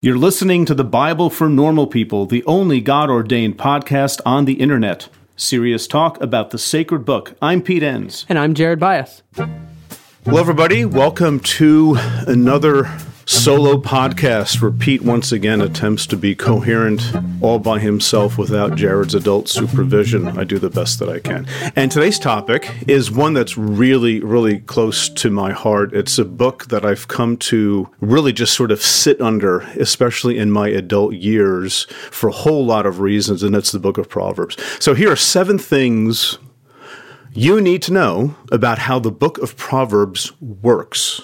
[0.00, 4.52] You're listening to the Bible for Normal People, the only God ordained podcast on the
[4.52, 5.08] internet.
[5.34, 7.34] Serious talk about the sacred book.
[7.42, 8.24] I'm Pete Enns.
[8.28, 9.22] And I'm Jared Byas.
[10.24, 10.84] Hello, everybody.
[10.84, 11.96] Welcome to
[12.28, 12.84] another
[13.28, 17.02] solo podcast where Pete once again attempts to be coherent
[17.42, 20.38] all by himself without Jared's adult supervision.
[20.38, 21.46] I do the best that I can.
[21.76, 25.92] And today's topic is one that's really, really close to my heart.
[25.92, 30.50] It's a book that I've come to really just sort of sit under, especially in
[30.50, 34.56] my adult years, for a whole lot of reasons, and it's the book of Proverbs.
[34.80, 36.38] So here are seven things
[37.34, 41.20] you need to know about how the book of Proverbs works.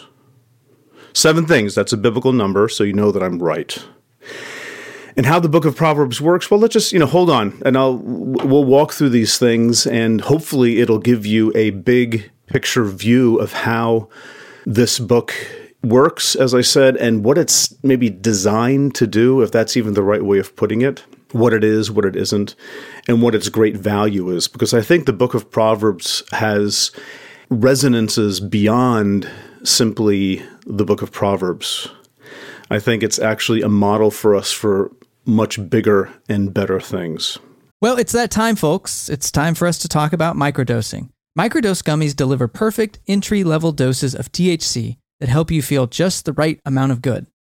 [1.15, 3.83] Seven things, that's a biblical number, so you know that I'm right.
[5.17, 7.77] And how the book of Proverbs works, well, let's just, you know, hold on and
[7.77, 13.37] I'll we'll walk through these things and hopefully it'll give you a big picture view
[13.39, 14.09] of how
[14.67, 15.33] this book
[15.85, 20.03] works, as I said, and what it's maybe designed to do, if that's even the
[20.03, 22.57] right way of putting it, what it is, what it isn't,
[23.07, 24.49] and what its great value is.
[24.49, 26.91] Because I think the book of Proverbs has
[27.51, 29.29] resonances beyond
[29.65, 31.89] simply the book of Proverbs.
[32.71, 34.93] I think it's actually a model for us for
[35.25, 37.39] much bigger and better things.
[37.81, 39.09] Well, it's that time, folks.
[39.09, 41.11] It's time for us to talk about microdosing.
[41.39, 46.33] Microdose gummies deliver perfect entry level doses of THC that help you feel just the
[46.33, 47.27] right amount of good.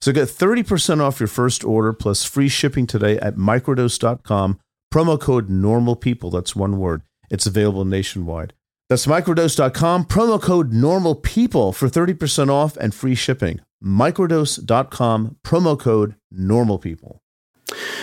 [0.00, 4.60] So get 30% off your first order plus free shipping today at microdose.com.
[4.92, 6.30] Promo code normal people.
[6.30, 7.02] That's one word.
[7.30, 8.54] It's available nationwide.
[8.88, 10.06] That's microdose.com.
[10.06, 13.60] Promo code normal people for 30% off and free shipping.
[13.84, 15.36] Microdose.com.
[15.44, 17.20] Promo code normal people.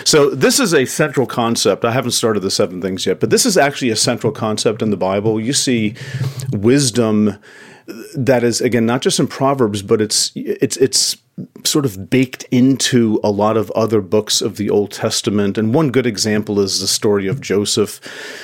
[0.04, 1.84] So, this is a central concept.
[1.84, 4.90] I haven't started the seven things yet, but this is actually a central concept in
[4.90, 5.40] the Bible.
[5.40, 5.96] You see
[6.52, 7.36] wisdom
[8.14, 11.16] that is again not just in Proverbs, but it's it's it's
[11.64, 15.58] sort of baked into a lot of other books of the Old Testament.
[15.58, 18.00] And one good example is the story of Joseph.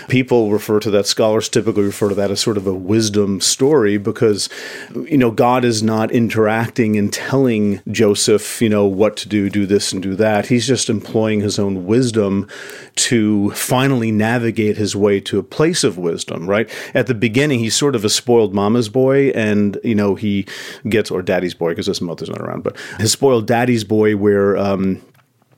[0.09, 3.97] People refer to that, scholars typically refer to that as sort of a wisdom story
[3.97, 4.51] because,
[4.95, 9.65] you know, God is not interacting and telling Joseph, you know, what to do, do
[9.65, 10.47] this and do that.
[10.47, 12.47] He's just employing his own wisdom
[12.95, 16.69] to finally navigate his way to a place of wisdom, right?
[16.93, 20.47] At the beginning, he's sort of a spoiled mama's boy and, you know, he
[20.87, 24.57] gets, or daddy's boy because his mother's not around, but his spoiled daddy's boy, where
[24.57, 25.03] um,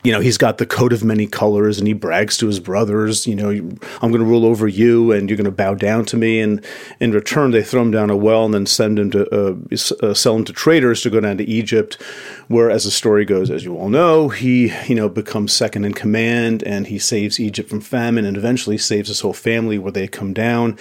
[0.04, 3.26] you know, he's got the coat of many colors and he brags to his brothers,
[3.26, 6.18] you know, I'm going to rule over you and you're going to bow down to
[6.18, 6.40] me.
[6.40, 6.62] And
[7.00, 10.12] in return, they throw him down a well and then send him to uh, uh,
[10.12, 11.94] sell him to traders to go down to Egypt,
[12.48, 15.94] where, as the story goes, as you all know, he, you know, becomes second in
[15.94, 20.06] command and he saves Egypt from famine and eventually saves his whole family where they
[20.06, 20.76] come down.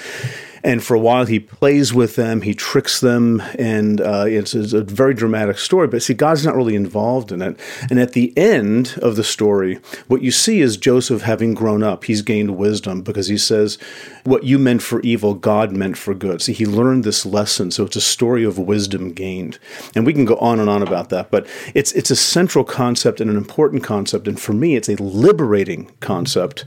[0.64, 4.72] And for a while, he plays with them, he tricks them, and uh, it's, it's,
[4.72, 5.88] a very dramatic story.
[5.88, 7.60] But see, God's not really involved in it.
[7.90, 12.06] And at the end of the story, what you see is Joseph having grown up.
[12.06, 13.78] He's gained wisdom because he says,
[14.24, 16.42] What you meant for evil, God meant for good.
[16.42, 17.70] See, he learned this lesson.
[17.72, 19.60] So it's a story of wisdom gained.
[19.96, 21.30] And we can go on and on about that.
[21.30, 21.46] But
[21.76, 24.28] it's, it's a central concept and an important concept.
[24.30, 26.64] And for me, it's a liberating concept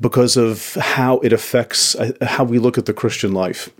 [0.00, 3.70] because of how it affects uh, how we look at the Christian life.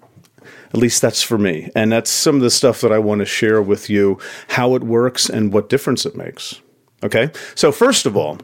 [0.69, 1.71] At least that's for me.
[1.75, 4.19] And that's some of the stuff that I want to share with you
[4.49, 6.61] how it works and what difference it makes.
[7.03, 7.31] Okay?
[7.55, 8.39] So, first of all,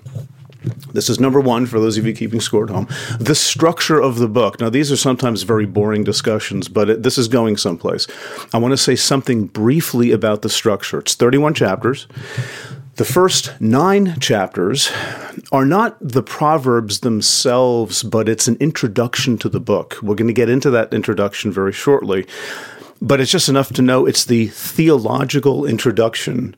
[0.93, 2.89] this is number one for those of you keeping score at home.
[3.19, 4.61] The structure of the book.
[4.61, 8.07] Now, these are sometimes very boring discussions, but it, this is going someplace.
[8.55, 11.01] I want to say something briefly about the structure.
[11.01, 12.07] It's 31 chapters.
[12.97, 14.93] The first nine chapters
[15.51, 19.99] are not the Proverbs themselves, but it's an introduction to the book.
[20.01, 22.25] We're going to get into that introduction very shortly,
[23.03, 26.55] but it's just enough to know it's the theological introduction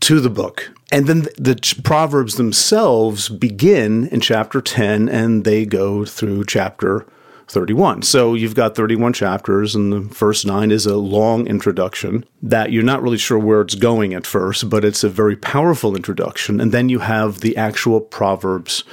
[0.00, 0.72] to the book.
[0.90, 7.06] And then the Proverbs themselves begin in chapter 10 and they go through chapter
[7.50, 8.02] 31.
[8.02, 12.84] So you've got 31 chapters, and the first nine is a long introduction that you're
[12.84, 16.60] not really sure where it's going at first, but it's a very powerful introduction.
[16.60, 18.84] And then you have the actual Proverbs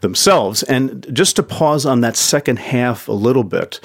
[0.00, 0.62] themselves.
[0.62, 3.80] And just to pause on that second half a little bit,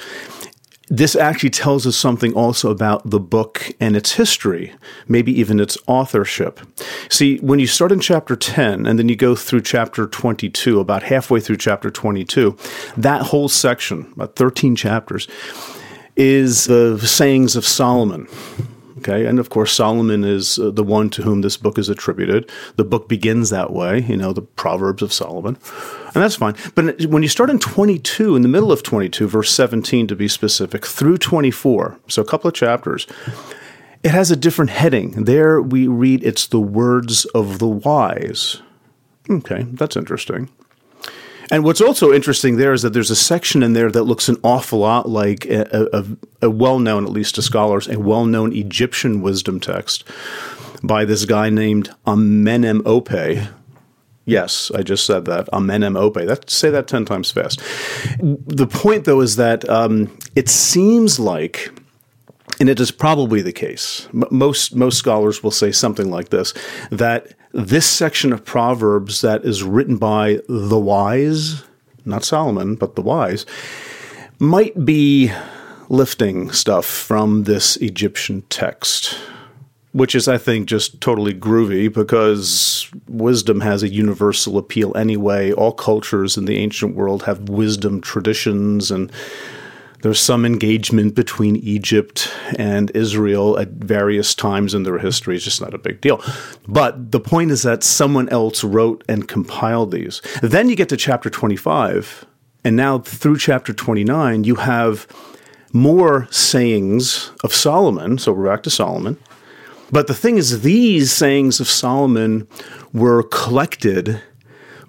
[0.91, 4.73] this actually tells us something also about the book and its history,
[5.07, 6.59] maybe even its authorship.
[7.07, 11.03] See, when you start in chapter 10 and then you go through chapter 22, about
[11.03, 12.57] halfway through chapter 22,
[12.97, 15.29] that whole section, about 13 chapters,
[16.17, 18.27] is the sayings of Solomon.
[19.01, 22.47] Okay, and of course, Solomon is uh, the one to whom this book is attributed.
[22.75, 25.57] The book begins that way, you know, the Proverbs of Solomon,
[26.13, 26.55] and that's fine.
[26.75, 30.27] But when you start in 22, in the middle of 22, verse 17 to be
[30.27, 33.07] specific, through 24, so a couple of chapters,
[34.03, 35.23] it has a different heading.
[35.23, 38.61] There we read it's the words of the wise.
[39.27, 40.51] Okay, that's interesting.
[41.51, 44.37] And what's also interesting there is that there's a section in there that looks an
[44.41, 46.05] awful lot like a, a,
[46.43, 50.05] a well known, at least to scholars, a well known Egyptian wisdom text
[50.81, 53.49] by this guy named Amenemope.
[54.23, 55.47] Yes, I just said that.
[55.51, 56.25] Amenemope.
[56.25, 57.59] That, say that 10 times fast.
[58.19, 61.69] The point, though, is that um, it seems like
[62.59, 64.07] and it is probably the case.
[64.13, 66.53] Most most scholars will say something like this:
[66.91, 71.63] that this section of Proverbs that is written by the wise,
[72.05, 73.45] not Solomon, but the wise,
[74.39, 75.31] might be
[75.89, 79.19] lifting stuff from this Egyptian text,
[79.91, 85.51] which is, I think, just totally groovy because wisdom has a universal appeal anyway.
[85.51, 89.11] All cultures in the ancient world have wisdom traditions and
[90.01, 95.35] there's some engagement between Egypt and Israel at various times in their history.
[95.35, 96.23] It's just not a big deal.
[96.67, 100.21] But the point is that someone else wrote and compiled these.
[100.41, 102.25] Then you get to chapter 25,
[102.63, 105.07] and now through chapter 29, you have
[105.73, 108.17] more sayings of Solomon.
[108.17, 109.17] So we're back to Solomon.
[109.91, 112.47] But the thing is, these sayings of Solomon
[112.93, 114.21] were collected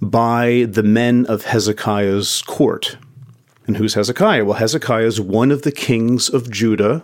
[0.00, 2.96] by the men of Hezekiah's court.
[3.66, 4.44] And who's Hezekiah?
[4.44, 7.02] Well, Hezekiah is one of the kings of Judah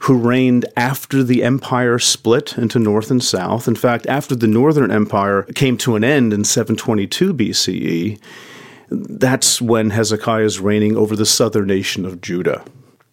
[0.00, 3.66] who reigned after the empire split into north and south.
[3.66, 8.20] In fact, after the northern empire came to an end in 722 BCE,
[8.90, 12.64] that's when Hezekiah is reigning over the southern nation of Judah.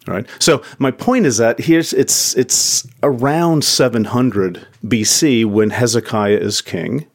[0.08, 0.26] All right.
[0.38, 7.06] So my point is that here's it's it's around 700 BC when Hezekiah is king.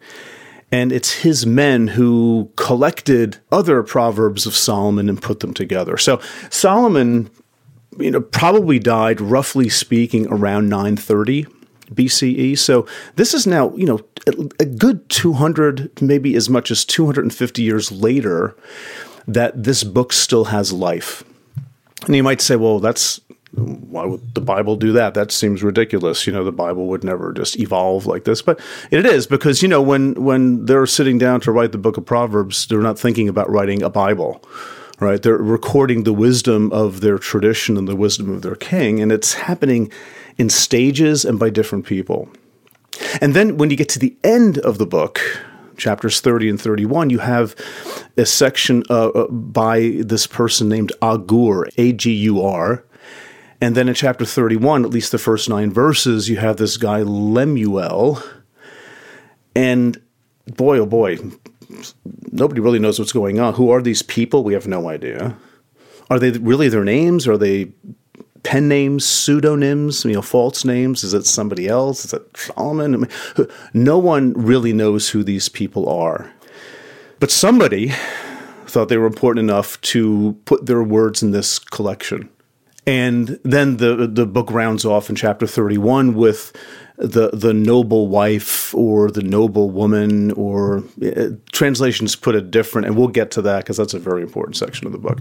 [0.71, 5.97] And it's his men who collected other proverbs of Solomon and put them together.
[5.97, 7.29] So Solomon,
[7.97, 11.45] you know, probably died roughly speaking around 930
[11.93, 12.57] BCE.
[12.57, 13.99] So this is now, you know,
[14.59, 18.55] a good 200, maybe as much as 250 years later
[19.27, 21.23] that this book still has life.
[22.05, 23.19] And you might say, well, that's
[23.53, 25.13] why would the Bible do that?
[25.13, 26.25] That seems ridiculous.
[26.25, 28.59] You know, the Bible would never just evolve like this, but
[28.91, 32.05] it is because you know when when they're sitting down to write the book of
[32.05, 34.41] Proverbs, they're not thinking about writing a Bible,
[34.99, 35.21] right?
[35.21, 39.33] They're recording the wisdom of their tradition and the wisdom of their king, and it's
[39.33, 39.91] happening
[40.37, 42.29] in stages and by different people.
[43.19, 45.19] And then when you get to the end of the book,
[45.75, 47.53] chapters 30 and 31, you have
[48.15, 52.85] a section uh, uh by this person named Agur, A G U R
[53.61, 57.03] and then in chapter 31, at least the first nine verses, you have this guy,
[57.03, 58.21] Lemuel.
[59.55, 60.01] And
[60.47, 61.19] boy, oh boy,
[62.31, 63.53] nobody really knows what's going on.
[63.53, 64.43] Who are these people?
[64.43, 65.37] We have no idea.
[66.09, 67.27] Are they really their names?
[67.27, 67.71] Are they
[68.43, 71.03] pen names, pseudonyms, you know, false names?
[71.03, 72.05] Is it somebody else?
[72.05, 72.95] Is it Solomon?
[72.95, 73.09] I mean,
[73.73, 76.33] no one really knows who these people are.
[77.19, 77.93] But somebody
[78.65, 82.29] thought they were important enough to put their words in this collection.
[82.87, 86.51] And then the the book rounds off in chapter 31 with
[86.97, 92.95] the the noble wife or the noble woman or uh, translations put it different and
[92.95, 95.19] we'll get to that because that's a very important section of the book.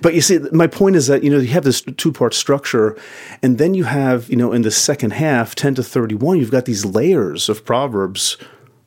[0.00, 2.96] But you see my point is that you know you have this two part structure
[3.42, 6.64] and then you have you know in the second half 10 to 31 you've got
[6.64, 8.36] these layers of proverbs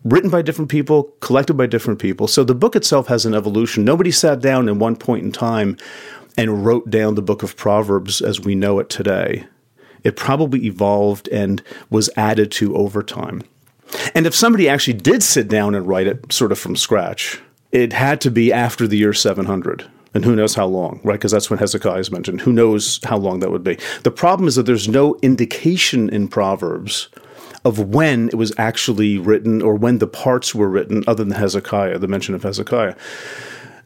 [0.05, 2.27] written by different people collected by different people.
[2.27, 3.83] So the book itself has an evolution.
[3.83, 5.77] Nobody sat down in one point in time
[6.37, 9.45] and wrote down the book of Proverbs as we know it today.
[10.03, 13.41] It probably evolved and was added to over time.
[14.13, 17.93] And if somebody actually did sit down and write it sort of from scratch, it
[17.93, 19.85] had to be after the year 700.
[20.13, 21.15] And who knows how long, right?
[21.15, 22.41] Because that's when Hezekiah is mentioned.
[22.41, 23.77] Who knows how long that would be?
[24.03, 27.09] The problem is that there's no indication in Proverbs
[27.65, 31.97] of when it was actually written or when the parts were written, other than Hezekiah,
[31.97, 32.95] the mention of Hezekiah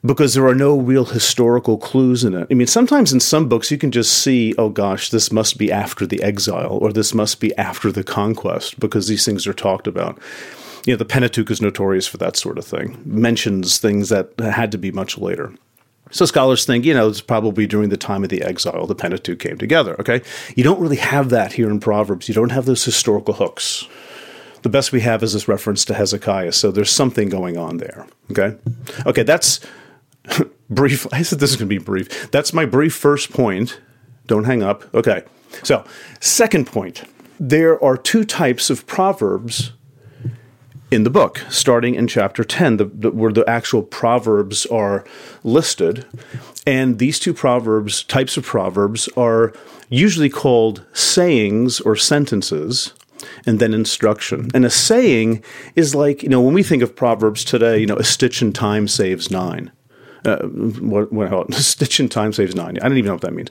[0.05, 2.47] because there are no real historical clues in it.
[2.49, 5.71] I mean, sometimes in some books you can just see, oh gosh, this must be
[5.71, 9.87] after the exile or this must be after the conquest because these things are talked
[9.87, 10.17] about.
[10.85, 14.71] You know, the Pentateuch is notorious for that sort of thing, mentions things that had
[14.71, 15.53] to be much later.
[16.11, 19.37] So scholars think, you know, it's probably during the time of the exile the Pentateuch
[19.37, 20.21] came together, okay?
[20.55, 22.27] You don't really have that here in Proverbs.
[22.27, 23.87] You don't have those historical hooks.
[24.63, 28.07] The best we have is this reference to Hezekiah, so there's something going on there,
[28.31, 28.57] okay?
[29.05, 29.59] Okay, that's
[30.69, 31.07] brief.
[31.11, 32.31] I said this is going to be brief.
[32.31, 33.79] That's my brief first point.
[34.27, 34.93] Don't hang up.
[34.93, 35.23] Okay.
[35.63, 35.83] So,
[36.19, 37.03] second point.
[37.39, 39.71] There are two types of proverbs
[40.91, 45.05] in the book, starting in chapter 10, the, the, where the actual proverbs are
[45.43, 46.05] listed.
[46.65, 49.53] And these two proverbs, types of proverbs, are
[49.89, 52.93] usually called sayings or sentences
[53.45, 54.49] and then instruction.
[54.53, 55.43] And a saying
[55.75, 58.53] is like, you know, when we think of proverbs today, you know, a stitch in
[58.53, 59.71] time saves nine.
[60.25, 62.77] Uh, what, what a stitch in time saves nine.
[62.79, 63.49] I don't even know what that means.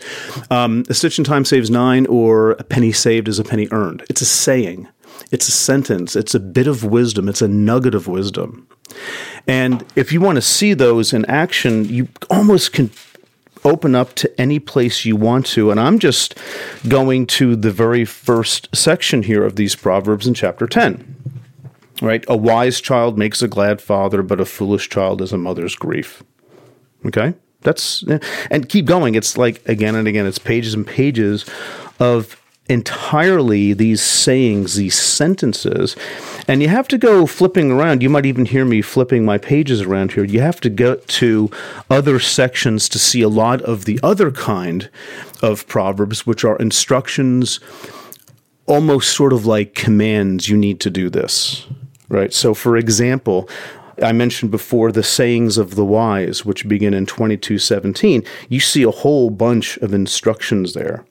[0.50, 4.04] Um, a stitch in time saves nine, or a penny saved is a penny earned.
[4.10, 4.88] It's a saying.
[5.30, 6.16] It's a sentence.
[6.16, 7.28] It's a bit of wisdom.
[7.28, 8.68] It's a nugget of wisdom.
[9.46, 12.90] And if you want to see those in action, you almost can
[13.64, 15.70] open up to any place you want to.
[15.70, 16.38] And I'm just
[16.88, 21.16] going to the very first section here of these Proverbs in chapter 10.
[22.00, 22.24] Right?
[22.28, 26.22] A wise child makes a glad father, but a foolish child is a mother's grief.
[27.06, 27.34] Okay?
[27.62, 28.04] That's
[28.50, 29.14] and keep going.
[29.14, 31.44] It's like again and again, it's pages and pages
[31.98, 35.96] of entirely these sayings, these sentences.
[36.46, 38.02] And you have to go flipping around.
[38.02, 40.24] You might even hear me flipping my pages around here.
[40.24, 41.50] You have to go to
[41.90, 44.90] other sections to see a lot of the other kind
[45.42, 47.58] of proverbs, which are instructions,
[48.66, 51.66] almost sort of like commands you need to do this.
[52.10, 52.32] Right.
[52.32, 53.48] So, for example,
[54.02, 58.24] I mentioned before the sayings of the wise, which begin in 2217.
[58.48, 61.04] You see a whole bunch of instructions there.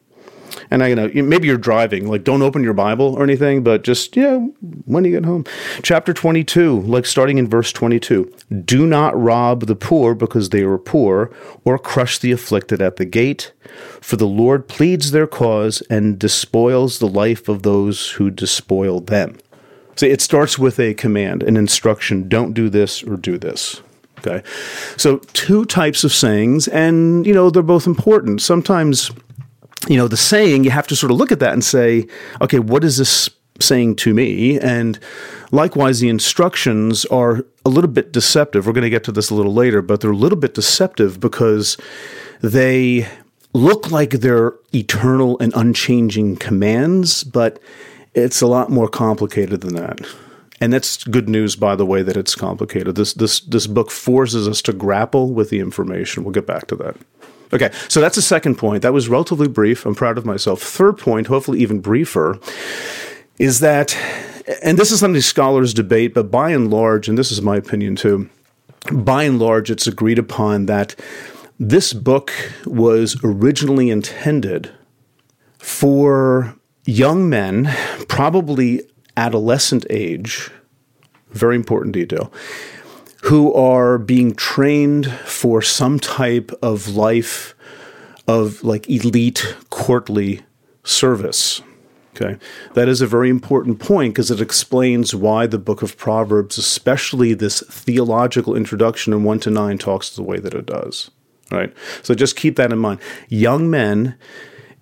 [0.71, 3.83] And I you know maybe you're driving, like don't open your Bible or anything, but
[3.83, 4.37] just yeah,
[4.85, 5.45] when you get home.
[5.83, 8.33] Chapter 22, like starting in verse 22.
[8.65, 11.31] Do not rob the poor because they are poor,
[11.63, 13.51] or crush the afflicted at the gate,
[14.01, 19.37] for the Lord pleads their cause and despoils the life of those who despoil them.
[19.97, 23.81] See, it starts with a command, an instruction, don't do this or do this.
[24.19, 24.41] Okay.
[24.95, 28.41] So two types of sayings, and you know, they're both important.
[28.41, 29.11] Sometimes
[29.87, 32.07] you know, the saying, you have to sort of look at that and say,
[32.41, 34.59] okay, what is this saying to me?
[34.59, 34.99] And
[35.51, 38.65] likewise, the instructions are a little bit deceptive.
[38.65, 41.19] We're going to get to this a little later, but they're a little bit deceptive
[41.19, 41.77] because
[42.41, 43.07] they
[43.53, 47.59] look like they're eternal and unchanging commands, but
[48.17, 50.01] it's a lot more complicated than that.
[50.59, 52.95] And that's good news, by the way, that it's complicated.
[52.95, 56.23] This this this book forces us to grapple with the information.
[56.23, 56.97] We'll get back to that.
[57.53, 58.81] Okay, so that's the second point.
[58.81, 59.85] That was relatively brief.
[59.85, 60.61] I'm proud of myself.
[60.61, 62.39] Third point, hopefully even briefer,
[63.39, 63.95] is that,
[64.61, 67.95] and this is something scholars debate, but by and large, and this is my opinion
[67.95, 68.29] too,
[68.91, 70.93] by and large, it's agreed upon that
[71.57, 72.33] this book
[72.65, 74.69] was originally intended
[75.57, 76.56] for
[76.87, 77.69] young men,
[78.07, 78.81] probably
[79.15, 80.49] adolescent age,
[81.29, 82.31] very important detail,
[83.23, 87.53] who are being trained for some type of life
[88.27, 90.41] of like elite courtly
[90.83, 91.61] service.
[92.15, 92.39] Okay.
[92.73, 97.35] That is a very important point because it explains why the book of Proverbs, especially
[97.35, 101.11] this theological introduction in 1 to 9, talks the way that it does.
[101.51, 101.71] Right?
[102.01, 102.99] So just keep that in mind.
[103.29, 104.17] Young men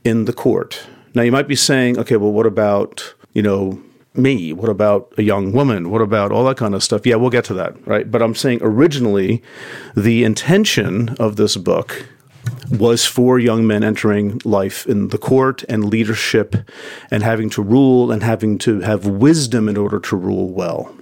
[0.06, 0.88] in the court.
[1.16, 3.82] Now you might be saying, okay, well, what about, you know,
[4.14, 4.54] me?
[4.54, 5.90] What about a young woman?
[5.90, 7.06] What about all that kind of stuff?
[7.06, 8.10] Yeah, we'll get to that, right?
[8.10, 9.42] But I'm saying originally,
[9.96, 12.08] the intention of this book
[12.70, 16.56] was for young men entering life in the court and leadership
[17.10, 20.96] and having to rule and having to have wisdom in order to rule well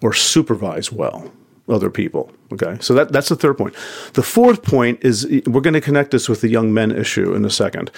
[0.00, 1.30] or supervise well
[1.68, 2.30] other people.
[2.52, 3.74] Okay, so that, that's the third point.
[4.14, 7.44] The fourth point is we're going to connect this with the young men issue in
[7.44, 7.90] a second.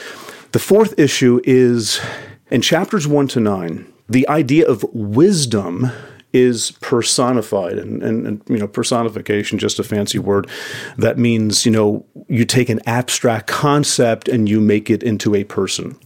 [0.53, 2.01] The fourth issue is
[2.51, 5.91] in chapters one to nine the idea of wisdom
[6.33, 10.49] is personified and, and, and, you know personification just a fancy word
[10.99, 15.45] that means you know you take an abstract concept and you make it into a
[15.45, 15.97] person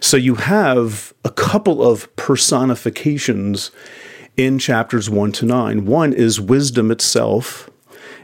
[0.00, 3.70] so you have a couple of personifications
[4.36, 7.70] in chapters 1 to 9 one is wisdom itself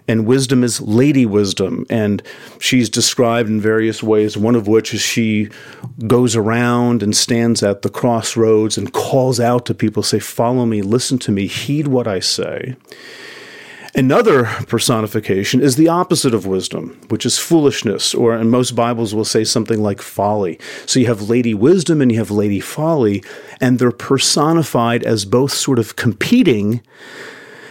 [0.08, 1.84] and wisdom is Lady Wisdom.
[1.90, 2.22] And
[2.58, 5.50] she's described in various ways, one of which is she
[6.06, 10.80] goes around and stands at the crossroads and calls out to people, say, Follow me,
[10.80, 12.74] listen to me, heed what I say.
[13.94, 19.24] Another personification is the opposite of wisdom, which is foolishness, or in most Bibles will
[19.24, 20.58] say something like folly.
[20.86, 23.24] So you have Lady Wisdom and you have Lady Folly,
[23.60, 26.80] and they're personified as both sort of competing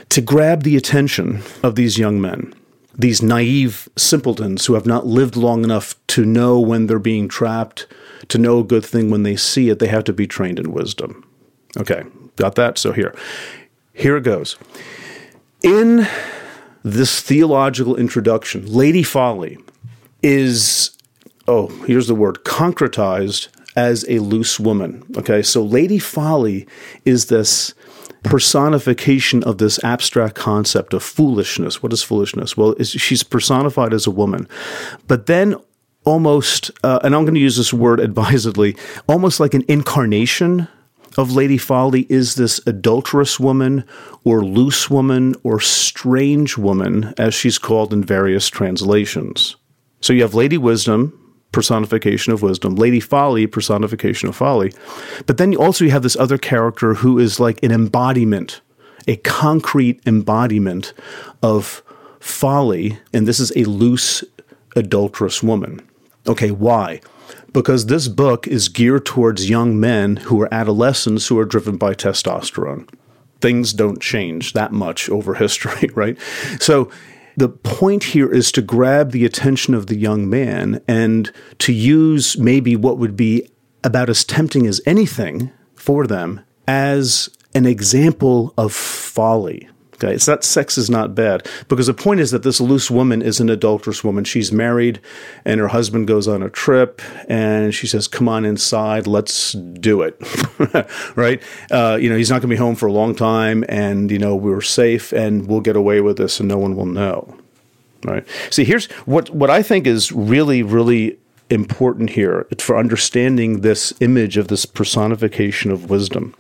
[0.10, 2.54] to grab the attention of these young men.
[2.98, 7.86] these naive simpletons who have not lived long enough to know when they're being trapped,
[8.28, 9.80] to know a good thing when they see it.
[9.80, 11.24] They have to be trained in wisdom.
[11.78, 12.04] Okay,
[12.38, 12.78] got that?
[12.78, 13.16] So here,
[13.94, 14.58] here it goes.
[15.68, 16.08] In
[16.82, 19.58] this theological introduction, Lady Folly
[20.24, 20.98] is,
[21.46, 25.04] oh, here's the word, concretized as a loose woman.
[25.18, 26.66] Okay, so Lady Folly
[27.04, 27.74] is this
[28.24, 31.84] personification of this abstract concept of foolishness.
[31.84, 32.56] What is foolishness?
[32.56, 34.48] Well, she's personified as a woman.
[35.06, 35.58] But then
[36.06, 38.78] almost, uh, and I'm going to use this word advisedly,
[39.10, 40.70] almost like an incarnation
[41.18, 43.84] of Lady Folly is this adulterous woman
[44.24, 49.56] or loose woman or strange woman, as she's called in various translations.
[50.00, 54.72] So you have Lady Wisdom, personification of wisdom, Lady Folly, personification of folly.
[55.26, 58.62] But then also you have this other character who is like an embodiment,
[59.08, 60.94] a concrete embodiment
[61.42, 61.82] of
[62.20, 64.24] folly, and this is a loose,
[64.76, 65.82] adulterous woman.
[66.28, 67.02] Okay, why?
[67.58, 71.96] Because this book is geared towards young men who are adolescents who are driven by
[71.96, 72.88] testosterone.
[73.42, 76.20] Things don't change that much over history, right?
[76.60, 76.92] So
[77.36, 82.38] the point here is to grab the attention of the young man and to use
[82.38, 83.50] maybe what would be
[83.84, 89.68] about as tempting as anything for them as an example of folly.
[89.98, 93.24] Okay, it's not sex is not bad because the point is that this loose woman
[93.24, 94.24] is an adulterous woman.
[94.24, 95.00] She's married,
[95.44, 100.04] and her husband goes on a trip, and she says, "Come on inside, let's do
[100.04, 100.16] it."
[101.16, 101.42] right?
[101.72, 104.20] Uh, you know, he's not going to be home for a long time, and you
[104.20, 107.36] know we're safe, and we'll get away with this, and no one will know.
[108.06, 108.24] Right?
[108.52, 111.18] See, here's what what I think is really, really
[111.50, 116.36] important here for understanding this image of this personification of wisdom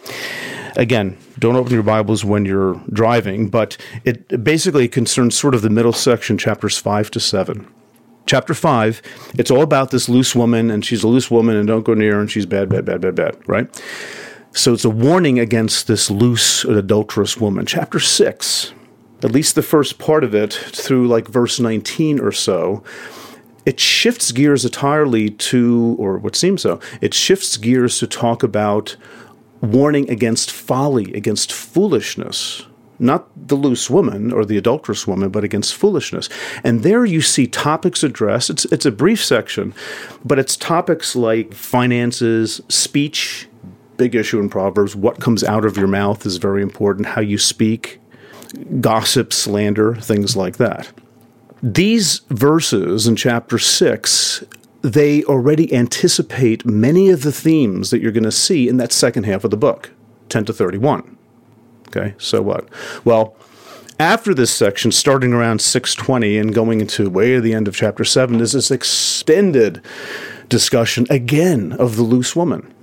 [0.78, 5.70] again, don't open your Bibles when you're driving, but it basically concerns sort of the
[5.70, 7.68] middle section, chapters 5 to 7.
[8.26, 9.02] Chapter 5,
[9.38, 12.16] it's all about this loose woman, and she's a loose woman, and don't go near
[12.16, 13.84] her, and she's bad, bad, bad, bad, bad, right?
[14.52, 17.66] So it's a warning against this loose, adulterous woman.
[17.66, 18.74] Chapter 6,
[19.24, 22.84] at least the first part of it, through like verse 19 or so,
[23.66, 28.96] it shifts gears entirely to, or what seems so, it shifts gears to talk about
[29.62, 32.63] warning against folly, against foolishness.
[33.00, 36.30] Not the loose woman or the adulterous woman, but against foolishness.
[36.63, 38.50] And there you see topics addressed.
[38.50, 39.76] It's, it's a brief section,
[40.26, 43.48] but it's topics like finances, speech,
[43.98, 44.96] big issue in Proverbs.
[44.96, 48.00] What comes out of your mouth is very important, how you speak,
[48.80, 50.91] gossip, slander, things like that.
[51.62, 54.43] These verses in chapter 6
[54.82, 59.24] they already anticipate many of the themes that you're going to see in that second
[59.24, 59.92] half of the book,
[60.30, 61.18] 10 to 31.
[61.88, 62.68] Okay, so what?
[63.06, 63.36] Well,
[64.00, 68.04] after this section, starting around 620 and going into way at the end of chapter
[68.04, 69.82] 7, is this extended
[70.50, 72.74] discussion again of the loose woman.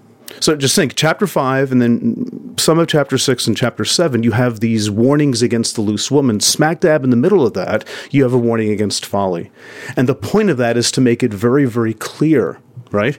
[0.40, 4.32] So just think chapter 5 and then some of chapter 6 and chapter 7, you
[4.32, 6.40] have these warnings against the loose woman.
[6.40, 9.50] Smack dab in the middle of that, you have a warning against folly.
[9.96, 12.58] And the point of that is to make it very, very clear,
[12.90, 13.18] right?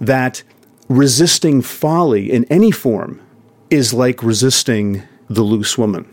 [0.00, 0.42] That
[0.88, 3.20] resisting folly in any form
[3.70, 6.08] is like resisting the loose woman.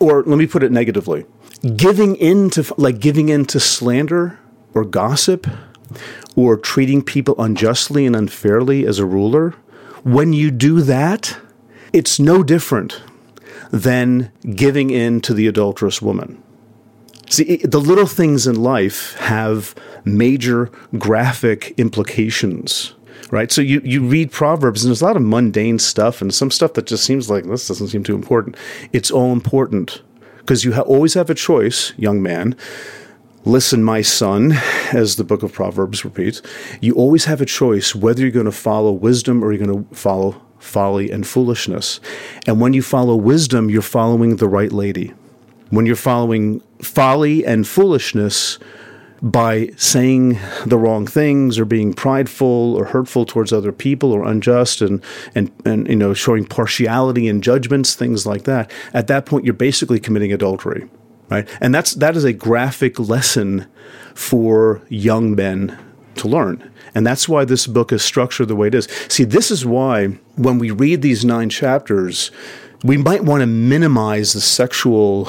[0.00, 1.24] Or let me put it negatively
[1.76, 4.38] giving in to, like giving in to slander
[4.74, 5.46] or gossip
[6.36, 9.54] or treating people unjustly and unfairly as a ruler
[10.08, 11.36] when you do that,
[11.92, 13.02] it's no different
[13.70, 16.42] than giving in to the adulterous woman.
[17.28, 19.74] See, the little things in life have
[20.06, 22.94] major graphic implications,
[23.30, 23.52] right?
[23.52, 26.72] So you, you read Proverbs, and there's a lot of mundane stuff and some stuff
[26.72, 28.56] that just seems like this doesn't seem too important.
[28.94, 30.00] It's all important
[30.38, 32.56] because you ha- always have a choice, young man.
[33.44, 34.52] Listen, my son,
[34.92, 36.42] as the book of Proverbs repeats,
[36.80, 39.94] you always have a choice whether you're going to follow wisdom or you're going to
[39.94, 42.00] follow folly and foolishness.
[42.46, 45.14] And when you follow wisdom, you're following the right lady.
[45.70, 48.58] When you're following folly and foolishness
[49.22, 54.80] by saying the wrong things or being prideful or hurtful towards other people or unjust
[54.80, 55.02] and,
[55.34, 59.54] and, and you know showing partiality in judgments, things like that, at that point you're
[59.54, 60.88] basically committing adultery
[61.30, 61.48] right?
[61.60, 63.66] And that's that is a graphic lesson
[64.14, 65.78] for young men
[66.16, 66.70] to learn.
[66.94, 68.88] And that's why this book is structured the way it is.
[69.08, 72.30] See, this is why when we read these nine chapters,
[72.82, 75.28] we might want to minimize the sexual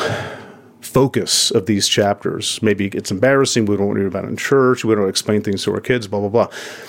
[0.82, 2.62] focus of these chapters.
[2.64, 3.66] Maybe it's embarrassing.
[3.66, 4.84] We don't want to read about it in church.
[4.84, 6.48] We don't explain things to our kids, blah, blah, blah.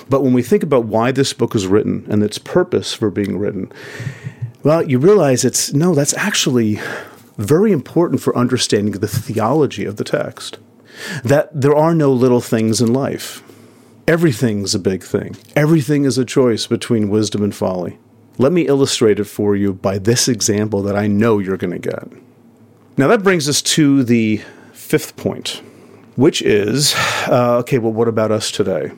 [0.09, 3.39] But when we think about why this book is written and its purpose for being
[3.39, 3.71] written,
[4.63, 6.81] well, you realize it's no, that's actually
[7.41, 10.59] very important for understanding the theology of the text.
[11.25, 13.43] that there are no little things in life.
[14.07, 15.37] Everything's a big thing.
[15.55, 17.99] Everything is a choice between wisdom and folly.
[18.39, 21.91] Let me illustrate it for you by this example that I know you're going to
[21.91, 22.09] get.
[22.97, 25.63] Now, that brings us to the fifth point,
[26.17, 26.95] which is
[27.29, 28.93] uh, okay, well, what about us today?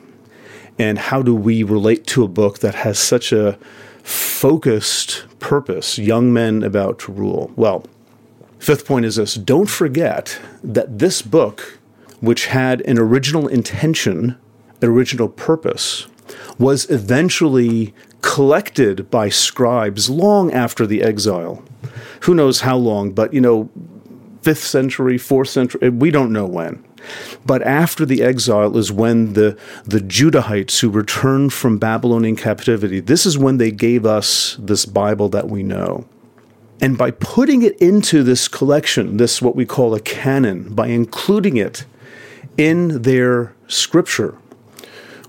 [0.79, 3.59] And how do we relate to a book that has such a
[4.01, 7.51] focused purpose, young men about to rule?
[7.55, 7.85] Well,
[8.63, 11.79] fifth point is this don't forget that this book,
[12.21, 14.37] which had an original intention
[14.83, 16.07] an original purpose
[16.59, 21.63] was eventually collected by scribes long after the exile.
[22.21, 23.69] Who knows how long, but you know,
[24.41, 26.83] 5th century, 4th century, eh, we don't know when.
[27.45, 33.25] But after the exile is when the, the Judahites who returned from Babylonian captivity, this
[33.25, 36.05] is when they gave us this Bible that we know.
[36.81, 41.57] And by putting it into this collection, this what we call a canon, by including
[41.57, 41.85] it
[42.57, 44.37] in their scripture,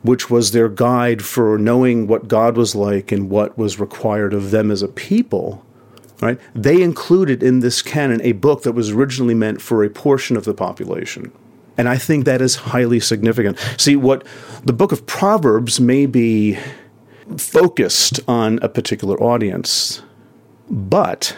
[0.02, 4.50] which was their guide for knowing what God was like and what was required of
[4.50, 5.64] them as a people,
[6.20, 6.38] right?
[6.54, 10.44] They included in this canon a book that was originally meant for a portion of
[10.44, 11.33] the population.
[11.76, 13.59] And I think that is highly significant.
[13.78, 14.24] See, what
[14.64, 16.59] the book of Proverbs may be
[17.37, 20.02] focused on a particular audience,
[20.68, 21.37] but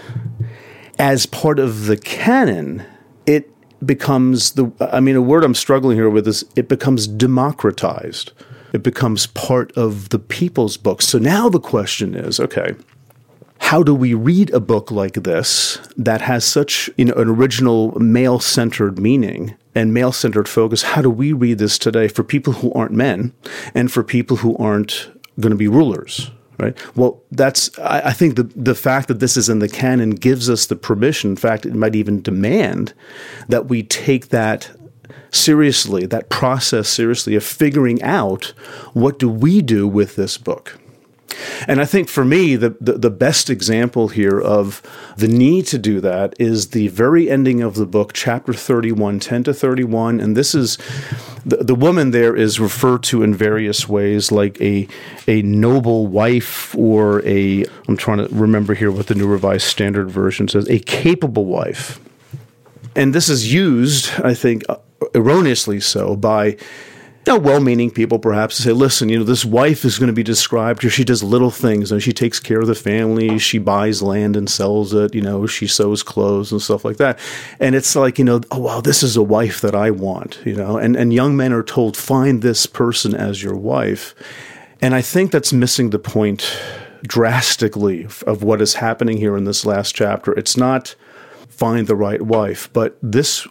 [0.99, 2.85] as part of the canon,
[3.27, 3.51] it
[3.85, 8.33] becomes the I mean a word I'm struggling here with is it becomes democratized
[8.73, 11.01] it becomes part of the people's book.
[11.01, 12.75] So now the question is okay,
[13.59, 17.99] how do we read a book like this that has such you know, an original
[17.99, 20.83] male centered meaning and male centered focus?
[20.83, 23.33] How do we read this today for people who aren't men
[23.75, 25.11] and for people who aren't
[25.41, 26.31] going to be rulers?
[26.59, 26.77] Right.
[26.97, 27.77] Well, that's.
[27.79, 30.77] I, I think the the fact that this is in the canon gives us the
[30.77, 31.31] permission.
[31.31, 32.95] In fact, it might even demand
[33.49, 34.71] that we take that
[35.31, 38.55] seriously, that process seriously of figuring out
[38.95, 40.79] what do we do with this book.
[41.67, 44.83] And I think for me, the, the, the, best example here of
[45.17, 49.45] the need to do that is the very ending of the book, chapter 31, 10
[49.45, 50.21] to 31.
[50.21, 50.79] And this is
[51.45, 54.87] the, the woman there is referred to in various ways, like a,
[55.27, 60.11] a noble wife, or a, I'm trying to remember here what the New Revised Standard
[60.11, 62.01] Version says, a capable wife.
[62.95, 64.63] And this is used, I think,
[65.15, 66.57] erroneously so by
[67.27, 70.23] you know, well-meaning people perhaps say, listen, you know, this wife is going to be
[70.23, 70.91] described here.
[70.91, 71.91] She does little things.
[71.91, 73.39] and she takes care of the family.
[73.39, 75.13] She buys land and sells it.
[75.15, 77.19] You know, she sews clothes and stuff like that.
[77.59, 80.39] And it's like, you know, oh wow, this is a wife that I want.
[80.45, 84.15] You know, and and young men are told, find this person as your wife.
[84.81, 86.57] And I think that's missing the point
[87.03, 90.33] drastically of what is happening here in this last chapter.
[90.33, 90.95] It's not
[91.49, 93.49] find the right wife, but this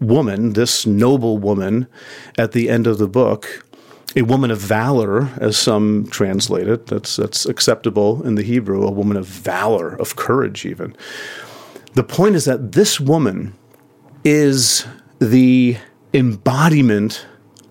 [0.00, 1.86] woman, this noble woman,
[2.38, 3.64] at the end of the book,
[4.16, 8.90] a woman of valor, as some translate it, that's, that's acceptable in the Hebrew, a
[8.90, 10.96] woman of valor, of courage, even.
[11.94, 13.54] The point is that this woman
[14.24, 14.86] is
[15.20, 15.76] the
[16.12, 17.26] embodiment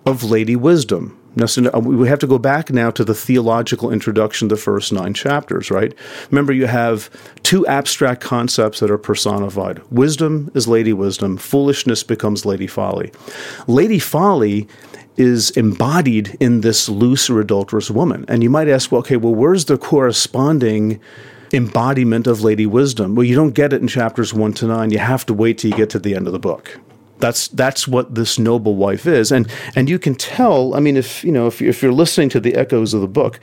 [0.06, 1.19] of Lady Wisdom.
[1.40, 5.14] Now, so we have to go back now to the theological introduction, the first nine
[5.14, 5.94] chapters, right?
[6.32, 7.10] Remember, you have
[7.44, 9.82] two abstract concepts that are personified.
[9.90, 13.14] Wisdom is Lady Wisdom, foolishness becomes Lady Folly.
[13.68, 14.68] Lady Folly
[15.16, 18.26] is embodied in this loose or adulterous woman.
[18.28, 21.00] And you might ask, well, okay, well, where's the corresponding
[21.54, 23.16] embodiment of Lady Wisdom?
[23.16, 24.92] Well, you don't get it in chapters one to nine.
[24.92, 26.80] You have to wait till you get to the end of the book.
[27.20, 30.74] That's that's what this noble wife is, and and you can tell.
[30.74, 33.40] I mean, if you know, if if you're listening to the echoes of the book,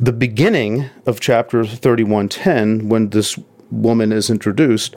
[0.00, 3.38] the beginning of chapter thirty one ten, when this
[3.70, 4.96] woman is introduced,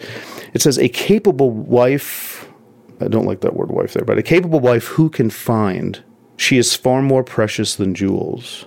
[0.54, 2.48] it says a capable wife.
[3.02, 6.04] I don't like that word wife there, but a capable wife who can find.
[6.38, 8.66] She is far more precious than jewels.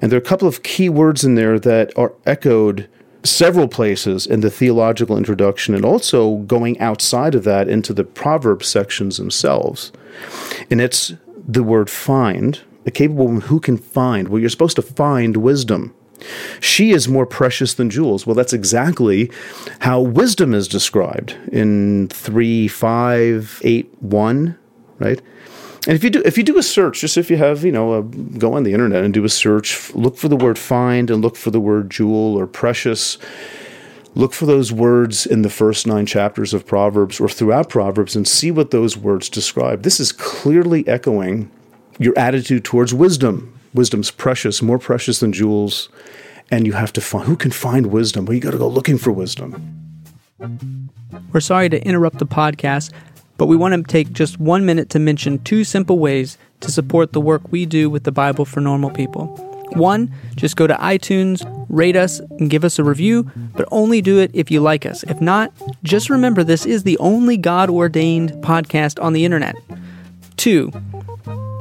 [0.00, 2.88] And there are a couple of key words in there that are echoed
[3.26, 8.62] several places in the theological introduction and also going outside of that into the proverb
[8.62, 9.92] sections themselves.
[10.70, 11.12] And it's
[11.46, 14.28] the word find, a capable woman who can find.
[14.28, 15.94] Well, you're supposed to find wisdom.
[16.60, 18.26] She is more precious than jewels.
[18.26, 19.30] Well, that's exactly
[19.80, 24.58] how wisdom is described in 3, 5, 8, 1,
[24.98, 25.20] right?
[25.86, 27.94] And if you do if you do a search, just if you have you know
[27.94, 31.22] a, go on the internet and do a search, look for the word find and
[31.22, 33.18] look for the word jewel or precious.
[34.16, 38.26] Look for those words in the first nine chapters of Proverbs or throughout Proverbs and
[38.26, 39.82] see what those words describe.
[39.82, 41.50] This is clearly echoing
[41.98, 43.52] your attitude towards wisdom.
[43.74, 45.90] Wisdom's precious, more precious than jewels,
[46.50, 48.24] and you have to find who can find wisdom.
[48.24, 49.82] Well, you got to go looking for wisdom.
[51.32, 52.92] We're sorry to interrupt the podcast
[53.36, 57.12] but we want to take just one minute to mention two simple ways to support
[57.12, 59.26] the work we do with the Bible for normal people.
[59.72, 64.18] One, just go to iTunes, rate us, and give us a review, but only do
[64.18, 65.02] it if you like us.
[65.02, 69.56] If not, just remember this is the only God ordained podcast on the internet.
[70.36, 70.70] Two,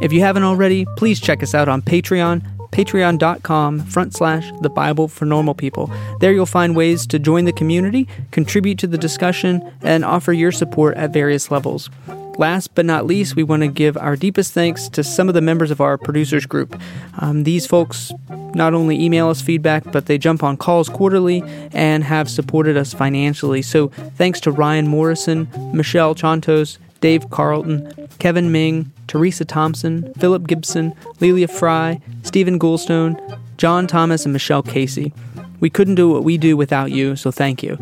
[0.01, 2.43] if you haven't already, please check us out on Patreon
[2.75, 5.89] patreon.com front slash the Bible for normal people.
[6.19, 10.51] There you'll find ways to join the community, contribute to the discussion, and offer your
[10.51, 11.89] support at various levels.
[12.37, 15.41] Last but not least, we want to give our deepest thanks to some of the
[15.41, 16.77] members of our producers group.
[17.19, 22.03] Um, these folks not only email us feedback, but they jump on calls quarterly and
[22.03, 23.61] have supported us financially.
[23.61, 30.91] So thanks to Ryan Morrison, Michelle Chantos, Dave Carlton, Kevin Ming, Teresa Thompson, Philip Gibson,
[31.19, 33.15] Lelia Fry, Stephen Goulstone,
[33.57, 35.13] John Thomas, and Michelle Casey.
[35.59, 37.77] We couldn't do what we do without you, so thank you.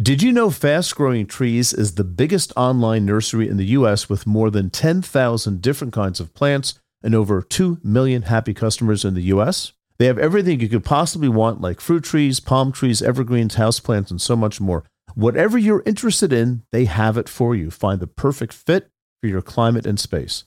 [0.00, 4.08] Did you know Fast Growing Trees is the biggest online nursery in the U.S.
[4.08, 9.12] with more than 10,000 different kinds of plants and over 2 million happy customers in
[9.12, 9.74] the U.S.?
[9.98, 14.18] They have everything you could possibly want, like fruit trees, palm trees, evergreens, houseplants, and
[14.18, 14.84] so much more.
[15.14, 17.70] Whatever you're interested in, they have it for you.
[17.70, 20.44] Find the perfect fit for your climate and space.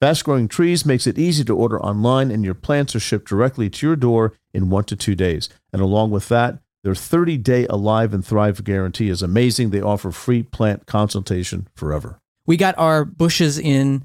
[0.00, 3.70] Fast Growing Trees makes it easy to order online, and your plants are shipped directly
[3.70, 5.48] to your door in one to two days.
[5.72, 9.70] And along with that, their 30 day Alive and Thrive guarantee is amazing.
[9.70, 12.18] They offer free plant consultation forever.
[12.46, 14.04] We got our bushes in,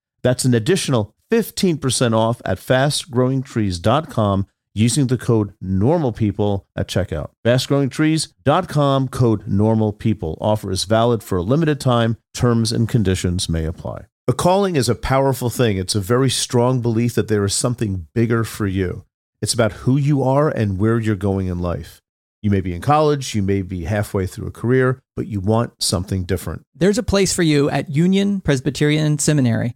[0.23, 7.29] That's an additional 15% off at fastgrowingtrees.com using the code NORMALPEOPLE at checkout.
[7.45, 10.37] Fastgrowingtrees.com code NORMALPEOPLE.
[10.39, 12.17] Offer is valid for a limited time.
[12.33, 14.05] Terms and conditions may apply.
[14.27, 15.77] A calling is a powerful thing.
[15.77, 19.03] It's a very strong belief that there is something bigger for you.
[19.41, 22.01] It's about who you are and where you're going in life.
[22.41, 25.81] You may be in college, you may be halfway through a career, but you want
[25.81, 26.65] something different.
[26.73, 29.75] There's a place for you at Union Presbyterian Seminary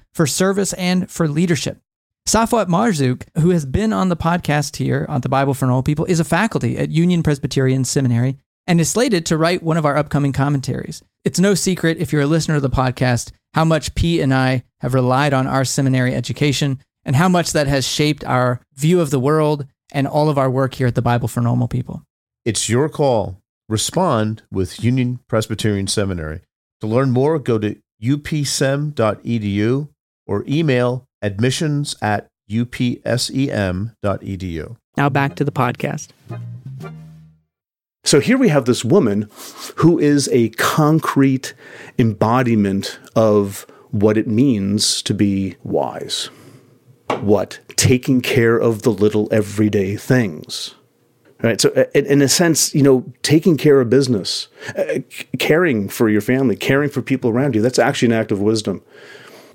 [0.13, 1.79] for service and for leadership.
[2.27, 6.05] Safwat Marzouk, who has been on the podcast here on the Bible for Normal People,
[6.05, 9.97] is a faculty at Union Presbyterian Seminary and is slated to write one of our
[9.97, 11.01] upcoming commentaries.
[11.25, 14.63] It's no secret, if you're a listener of the podcast, how much P and I
[14.81, 19.09] have relied on our seminary education and how much that has shaped our view of
[19.09, 22.03] the world and all of our work here at the Bible for Normal People.
[22.45, 23.41] It's your call.
[23.67, 26.41] Respond with Union Presbyterian Seminary.
[26.81, 29.89] To learn more, go to upsem.edu
[30.27, 33.95] or email admissions at upsem.edu.
[34.97, 36.09] Now back to the podcast.
[38.03, 39.29] So here we have this woman
[39.77, 41.53] who is a concrete
[41.97, 46.29] embodiment of what it means to be wise.
[47.19, 47.59] What?
[47.75, 50.75] Taking care of the little everyday things.
[51.41, 51.59] Right.
[51.59, 54.99] So, uh, in a sense, you know, taking care of business, uh,
[55.39, 58.83] caring for your family, caring for people around you, that's actually an act of wisdom.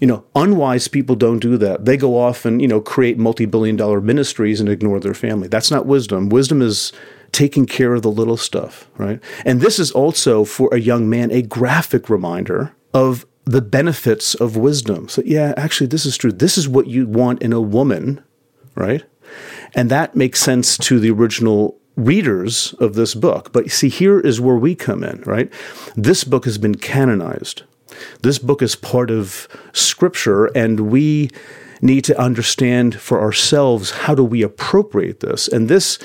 [0.00, 1.85] You know, unwise people don't do that.
[1.85, 5.48] They go off and, you know, create multi billion dollar ministries and ignore their family.
[5.48, 6.28] That's not wisdom.
[6.28, 6.92] Wisdom is
[7.32, 9.20] taking care of the little stuff, right?
[9.44, 14.56] And this is also for a young man a graphic reminder of the benefits of
[14.56, 15.09] wisdom.
[15.09, 16.32] So, yeah, actually, this is true.
[16.32, 18.22] This is what you want in a woman,
[18.74, 19.04] right?
[19.74, 23.52] And that makes sense to the original readers of this book.
[23.52, 25.52] But see, here is where we come in, right?
[25.94, 27.62] This book has been canonized.
[28.22, 31.30] This book is part of Scripture, and we
[31.80, 35.48] need to understand for ourselves how do we appropriate this.
[35.48, 35.98] And this,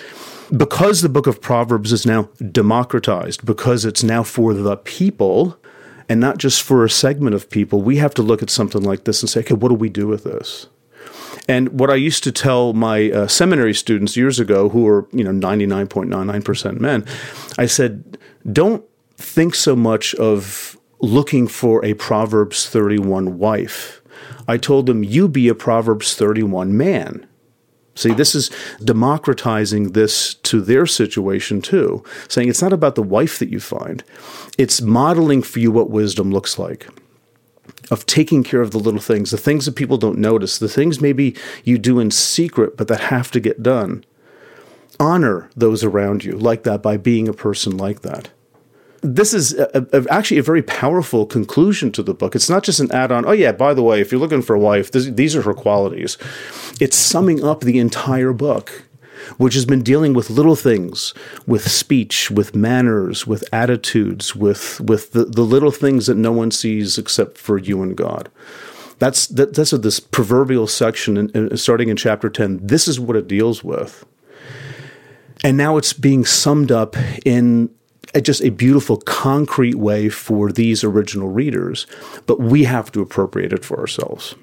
[0.56, 5.58] because the book of Proverbs is now democratized, because it's now for the people
[6.10, 9.06] and not just for a segment of people, we have to look at something like
[9.06, 10.68] this and say, okay, what do we do with this?
[11.48, 15.24] And what I used to tell my uh, seminary students years ago, who were you
[15.24, 17.06] know ninety nine point nine nine percent men,
[17.58, 18.18] I said,
[18.52, 18.84] don't
[19.16, 24.02] think so much of looking for a Proverbs thirty one wife.
[24.48, 27.28] I told them, You be a Proverbs 31 man.
[27.96, 28.50] See, this is
[28.84, 34.04] democratizing this to their situation too, saying it's not about the wife that you find,
[34.58, 36.88] it's modeling for you what wisdom looks like.
[37.90, 41.02] Of taking care of the little things, the things that people don't notice, the things
[41.02, 44.06] maybe you do in secret but that have to get done.
[45.00, 48.30] Honor those around you like that by being a person like that
[49.02, 52.36] this is a, a, actually a very powerful conclusion to the book.
[52.36, 54.56] It's not just an add on, oh, yeah, by the way, if you're looking for
[54.56, 56.18] a wife, this, these are her qualities.
[56.80, 58.84] It's summing up the entire book,
[59.38, 61.16] which has been dealing with little things,
[61.48, 66.52] with speech, with manners, with attitudes, with, with the, the little things that no one
[66.52, 68.30] sees except for you and God.
[69.00, 72.60] That's, that, that's this proverbial section in, in, starting in chapter 10.
[72.62, 74.06] This is what it deals with.
[75.44, 77.72] And now it's being summed up in
[78.20, 81.88] just a beautiful concrete way for these original readers,
[82.28, 84.36] but we have to appropriate it for ourselves.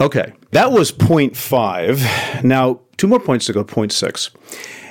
[0.00, 2.02] Okay, that was point five.
[2.44, 4.30] Now, two more points to go, point six.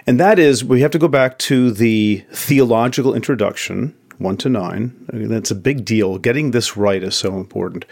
[0.08, 4.95] And that is we have to go back to the theological introduction, one to nine.
[5.12, 6.17] I mean, that's a big deal.
[6.17, 7.86] Getting this right is so important.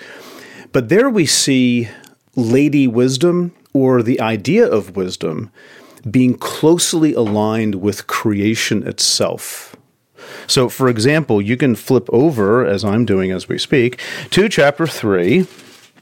[0.71, 1.89] But there we see
[2.35, 5.51] Lady Wisdom or the idea of wisdom
[6.09, 9.72] being closely aligned with creation itself.
[10.47, 13.99] So, for example, you can flip over, as I'm doing as we speak,
[14.31, 15.47] to chapter 3.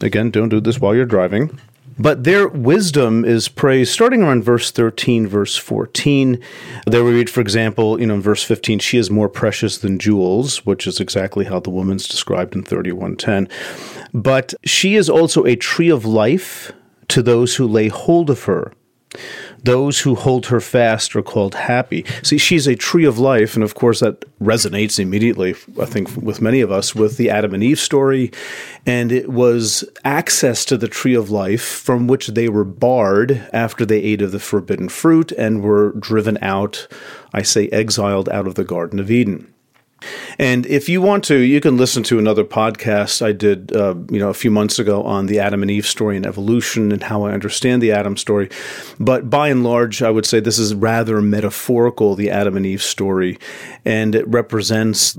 [0.01, 1.59] Again, don't do this while you're driving.
[1.99, 6.41] But there wisdom is praised starting around verse 13, verse 14.
[6.87, 9.99] There we read, for example, you know, in verse 15, she is more precious than
[9.99, 13.47] jewels, which is exactly how the woman's described in 3110.
[14.13, 16.71] But she is also a tree of life
[17.09, 18.73] to those who lay hold of her.
[19.63, 22.05] Those who hold her fast are called happy.
[22.23, 26.41] See, she's a tree of life, and of course, that resonates immediately, I think, with
[26.41, 28.31] many of us with the Adam and Eve story.
[28.85, 33.85] And it was access to the tree of life from which they were barred after
[33.85, 36.87] they ate of the forbidden fruit and were driven out,
[37.33, 39.53] I say, exiled out of the Garden of Eden.
[40.39, 44.19] And if you want to, you can listen to another podcast I did, uh, you
[44.19, 47.23] know, a few months ago on the Adam and Eve story and evolution and how
[47.23, 48.49] I understand the Adam story.
[48.99, 52.81] But by and large, I would say this is rather metaphorical, the Adam and Eve
[52.81, 53.37] story,
[53.85, 55.13] and it represents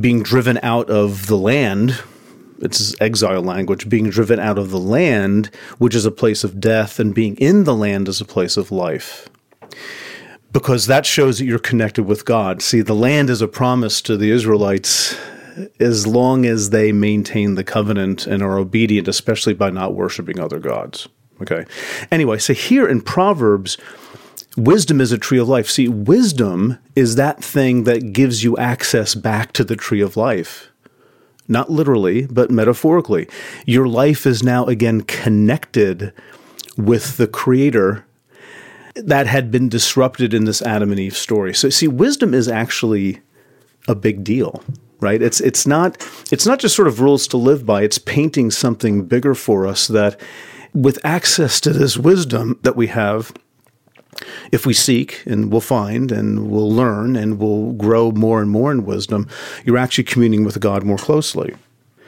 [0.00, 2.02] being driven out of the land.
[2.60, 5.46] It's exile language, being driven out of the land,
[5.78, 8.70] which is a place of death, and being in the land is a place of
[8.70, 9.28] life
[10.52, 12.62] because that shows that you're connected with God.
[12.62, 15.16] See, the land is a promise to the Israelites
[15.78, 20.58] as long as they maintain the covenant and are obedient, especially by not worshiping other
[20.58, 21.08] gods.
[21.42, 21.64] Okay.
[22.10, 23.78] Anyway, so here in Proverbs,
[24.56, 25.68] wisdom is a tree of life.
[25.68, 30.70] See, wisdom is that thing that gives you access back to the tree of life.
[31.48, 33.28] Not literally, but metaphorically.
[33.66, 36.12] Your life is now again connected
[36.76, 38.04] with the Creator
[39.06, 41.54] that had been disrupted in this Adam and Eve story.
[41.54, 43.20] So see, wisdom is actually
[43.88, 44.62] a big deal,
[45.00, 45.22] right?
[45.22, 45.96] It's it's not
[46.30, 47.82] it's not just sort of rules to live by.
[47.82, 50.20] It's painting something bigger for us that
[50.72, 53.32] with access to this wisdom that we have,
[54.52, 58.70] if we seek and we'll find and we'll learn and we'll grow more and more
[58.70, 59.28] in wisdom,
[59.64, 61.54] you're actually communing with God more closely.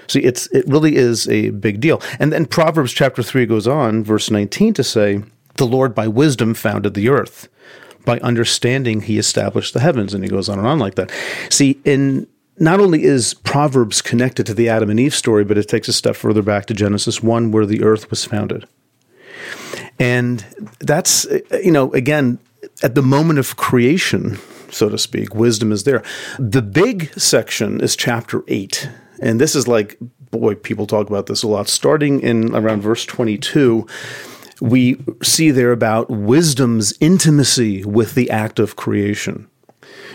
[0.08, 2.02] See, it's it really is a big deal.
[2.18, 5.22] And then Proverbs chapter three goes on, verse nineteen, to say,
[5.54, 7.48] the Lord by wisdom founded the earth.
[8.04, 10.14] By understanding, he established the heavens.
[10.14, 11.10] And he goes on and on like that.
[11.50, 12.26] See, in
[12.58, 15.92] not only is Proverbs connected to the Adam and Eve story, but it takes a
[15.92, 18.66] step further back to Genesis 1, where the earth was founded.
[19.98, 20.44] And
[20.80, 21.26] that's,
[21.62, 22.38] you know, again,
[22.82, 24.38] at the moment of creation,
[24.70, 26.02] so to speak, wisdom is there.
[26.38, 28.88] The big section is chapter 8.
[29.20, 29.96] And this is like,
[30.30, 31.68] boy, people talk about this a lot.
[31.68, 33.86] Starting in around verse 22,
[34.60, 39.48] we see there about wisdom's intimacy with the act of creation.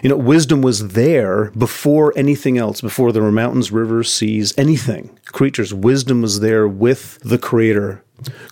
[0.03, 5.17] You know, wisdom was there before anything else, before there were mountains, rivers, seas, anything,
[5.25, 5.73] creatures.
[5.73, 8.03] Wisdom was there with the Creator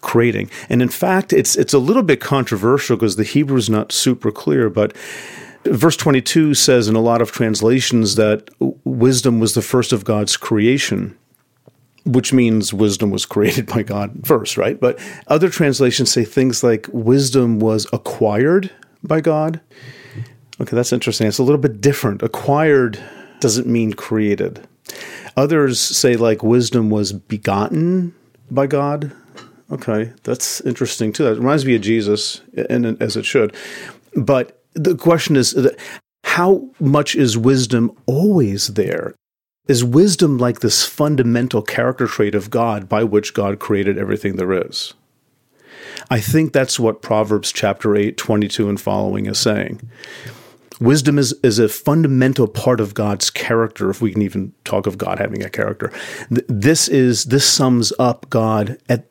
[0.02, 0.50] creating.
[0.69, 4.32] And in fact, it's it's a little bit controversial because the Hebrew is not super
[4.32, 4.95] clear, but
[5.65, 8.50] verse 22 says in a lot of translations that
[8.83, 11.17] wisdom was the first of God's creation
[12.06, 14.79] which means wisdom was created by God first, right?
[14.79, 18.71] But other translations say things like wisdom was acquired
[19.03, 19.60] by God.
[20.62, 21.27] Okay, that's interesting.
[21.27, 22.21] It's a little bit different.
[22.23, 22.99] Acquired
[23.39, 24.65] doesn't mean created.
[25.35, 28.13] Others say like wisdom was begotten
[28.49, 29.12] by God.
[29.71, 31.23] Okay, that's interesting too.
[31.23, 33.56] That reminds me of Jesus, and as it should.
[34.15, 35.58] But the question is,
[36.23, 39.15] how much is wisdom always there?
[39.68, 44.54] Is wisdom like this fundamental character trait of God by which God created everything there
[44.54, 44.94] is?
[46.10, 49.82] I think that's what Proverbs chapter 8, 22 and following is saying.
[50.80, 54.98] Wisdom is, is a fundamental part of God's character, if we can even talk of
[54.98, 55.92] God having a character.
[56.30, 59.08] This is this sums up God at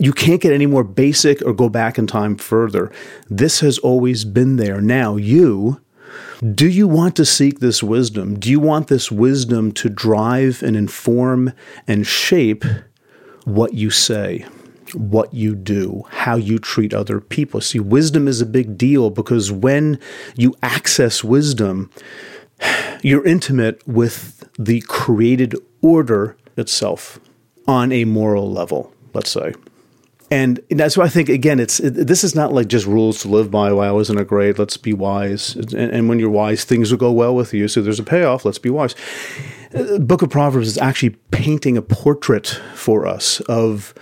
[0.00, 2.92] you can't get any more basic or go back in time further.
[3.30, 4.80] This has always been there.
[4.80, 5.80] Now, you,
[6.54, 8.38] do you want to seek this wisdom?
[8.38, 11.52] Do you want this wisdom to drive and inform
[11.86, 12.64] and shape
[13.44, 14.46] what you say?
[14.94, 17.60] what you do, how you treat other people.
[17.60, 19.98] See, wisdom is a big deal because when
[20.34, 21.90] you access wisdom,
[23.02, 27.20] you're intimate with the created order itself
[27.66, 29.52] on a moral level, let's say.
[30.30, 33.28] And that's why I think again, it's it, this is not like just rules to
[33.28, 33.72] live by.
[33.72, 34.58] Well, I wasn't a great?
[34.58, 35.56] Let's be wise.
[35.56, 37.66] And, and, when you're wise, things will go well with you.
[37.66, 38.44] So there's a payoff.
[38.44, 38.94] Let's be wise.
[39.74, 43.94] Uh, Book of Proverbs is actually painting a portrait for us of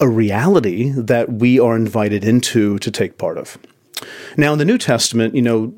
[0.00, 3.58] a reality that we are invited into to take part of.
[4.36, 5.72] Now, in the New Testament, you know,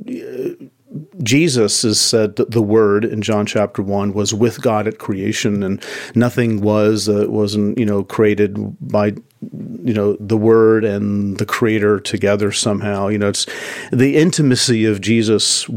[1.22, 5.62] Jesus is said that the Word in John chapter one was with God at creation,
[5.62, 5.82] and
[6.14, 12.00] nothing was uh, wasn't you know created by you know the Word and the Creator
[12.00, 13.08] together somehow.
[13.08, 13.46] You know, it's
[13.92, 15.68] the intimacy of Jesus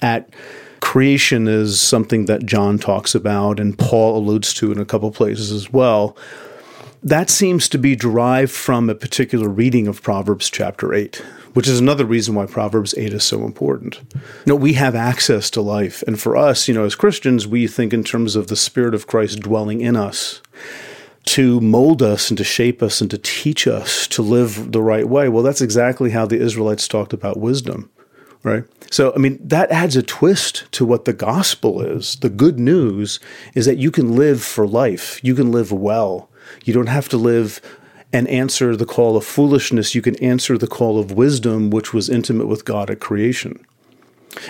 [0.00, 0.30] at
[0.80, 5.52] creation is something that John talks about, and Paul alludes to in a couple places
[5.52, 6.16] as well
[7.02, 11.16] that seems to be derived from a particular reading of Proverbs chapter 8,
[11.54, 14.00] which is another reason why Proverbs 8 is so important.
[14.14, 16.02] You know, we have access to life.
[16.06, 19.06] And for us, you know, as Christians, we think in terms of the Spirit of
[19.06, 20.42] Christ dwelling in us
[21.26, 25.08] to mold us and to shape us and to teach us to live the right
[25.08, 25.28] way.
[25.28, 27.90] Well, that's exactly how the Israelites talked about wisdom,
[28.42, 28.64] right?
[28.90, 32.16] So, I mean, that adds a twist to what the gospel is.
[32.16, 33.20] The good news
[33.54, 36.27] is that you can live for life, you can live well
[36.64, 37.60] you don't have to live
[38.12, 39.94] and answer the call of foolishness.
[39.94, 43.64] You can answer the call of wisdom, which was intimate with God at creation.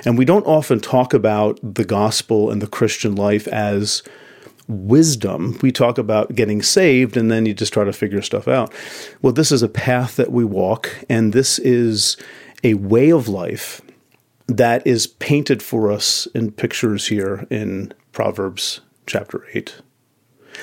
[0.05, 4.03] And we don't often talk about the gospel and the Christian life as
[4.69, 5.59] wisdom.
[5.63, 8.73] We talk about getting saved and then you just try to figure stuff out.
[9.23, 12.17] Well, this is a path that we walk, and this is
[12.63, 13.81] a way of life
[14.47, 19.81] that is painted for us in pictures here in Proverbs chapter 8.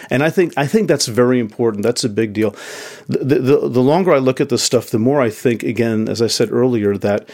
[0.09, 1.83] And I think I think that's very important.
[1.83, 2.51] That's a big deal.
[3.07, 6.21] The, the, the longer I look at this stuff, the more I think, again, as
[6.21, 7.29] I said earlier, that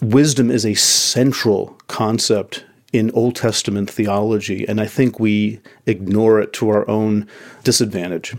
[0.00, 6.52] wisdom is a central concept in Old Testament theology, and I think we ignore it
[6.54, 7.26] to our own
[7.64, 8.36] disadvantage.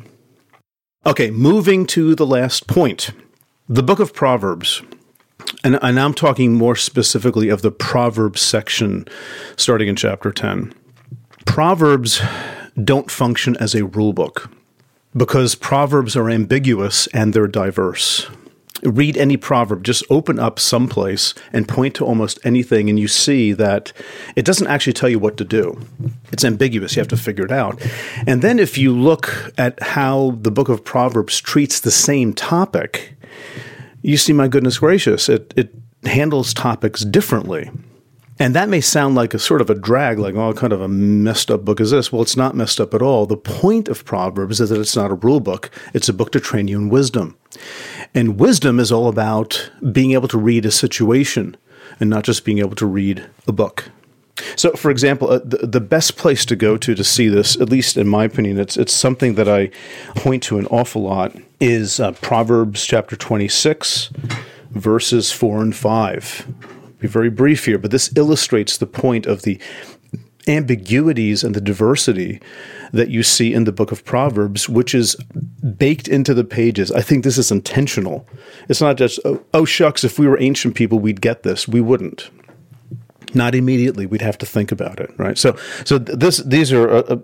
[1.05, 3.11] Okay, moving to the last point.
[3.67, 4.81] The book of Proverbs,
[5.63, 9.05] and, and I'm talking more specifically of the Proverbs section
[9.57, 10.73] starting in chapter 10.
[11.45, 12.21] Proverbs
[12.83, 14.49] don't function as a rule book
[15.15, 18.27] because proverbs are ambiguous and they're diverse.
[18.83, 23.53] Read any proverb, just open up someplace and point to almost anything, and you see
[23.53, 23.93] that
[24.35, 25.79] it doesn't actually tell you what to do.
[26.31, 26.95] It's ambiguous.
[26.95, 27.81] You have to figure it out.
[28.27, 33.15] And then, if you look at how the book of Proverbs treats the same topic,
[34.01, 35.73] you see, my goodness gracious, it, it
[36.03, 37.71] handles topics differently.
[38.37, 40.89] And that may sound like a sort of a drag, like, oh, kind of a
[40.89, 42.11] messed up book is this?
[42.11, 43.25] Well, it's not messed up at all.
[43.25, 46.41] The point of Proverbs is that it's not a rule book, it's a book to
[46.41, 47.37] train you in wisdom.
[48.13, 51.55] And wisdom is all about being able to read a situation
[51.99, 53.89] and not just being able to read a book.
[54.57, 57.69] So, for example, uh, the, the best place to go to to see this, at
[57.69, 59.69] least in my opinion, it's it's something that I
[60.13, 64.09] point to an awful lot, is uh, Proverbs chapter 26,
[64.71, 66.74] verses 4 and 5
[67.07, 69.59] be very brief here, but this illustrates the point of the
[70.47, 72.39] ambiguities and the diversity
[72.91, 75.15] that you see in the book of Proverbs, which is
[75.77, 76.91] baked into the pages.
[76.91, 78.27] I think this is intentional.
[78.69, 81.67] It's not just, oh, oh, shucks, if we were ancient people, we'd get this.
[81.67, 82.29] We wouldn't.
[83.33, 84.05] Not immediately.
[84.05, 85.37] We'd have to think about it, right?
[85.37, 87.17] So, so this these are uh, uh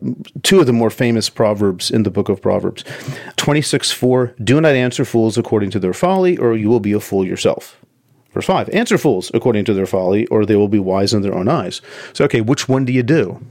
[0.44, 2.84] two of the more famous proverbs in the book of Proverbs.
[3.38, 4.36] Twenty six four.
[4.44, 7.81] Do not answer fools according to their folly, or you will be a fool yourself.
[8.34, 11.36] Verse 5 Answer fools according to their folly, or they will be wise in their
[11.36, 11.82] own eyes.
[12.14, 13.44] So, okay, which one do you do?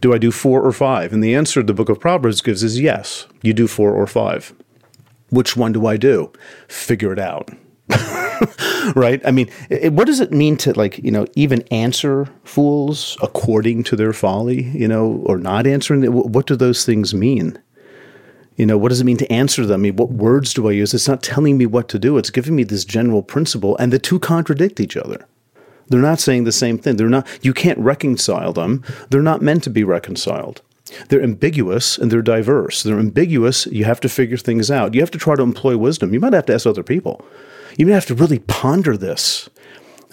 [0.00, 1.12] Do I do four or five?
[1.12, 4.52] And the answer the book of Proverbs gives is yes, you do four or five.
[5.30, 6.32] Which one do I do?
[6.68, 7.50] Figure it out.
[8.94, 9.20] right?
[9.24, 13.84] I mean, it, what does it mean to, like, you know, even answer fools according
[13.84, 16.02] to their folly, you know, or not answering?
[16.12, 17.58] What do those things mean?
[18.56, 19.80] You know, what does it mean to answer them?
[19.80, 20.94] I mean, what words do I use?
[20.94, 22.16] It's not telling me what to do.
[22.16, 25.26] It's giving me this general principle, and the two contradict each other.
[25.88, 26.96] They're not saying the same thing.
[26.96, 28.82] They're not you can't reconcile them.
[29.10, 30.62] They're not meant to be reconciled.
[31.08, 32.82] They're ambiguous and they're diverse.
[32.82, 34.94] They're ambiguous, you have to figure things out.
[34.94, 36.12] You have to try to employ wisdom.
[36.12, 37.24] You might have to ask other people.
[37.76, 39.48] You might have to really ponder this.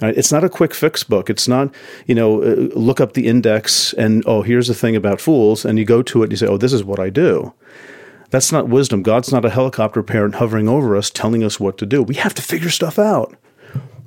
[0.02, 0.18] Right?
[0.18, 1.30] It's not a quick fix book.
[1.30, 1.74] It's not,
[2.08, 5.64] you know, uh, look up the index and, oh, here's the thing about fools.
[5.64, 7.54] And you go to it and you say, oh, this is what I do.
[8.34, 9.04] That's not wisdom.
[9.04, 12.02] God's not a helicopter parent hovering over us telling us what to do.
[12.02, 13.36] We have to figure stuff out.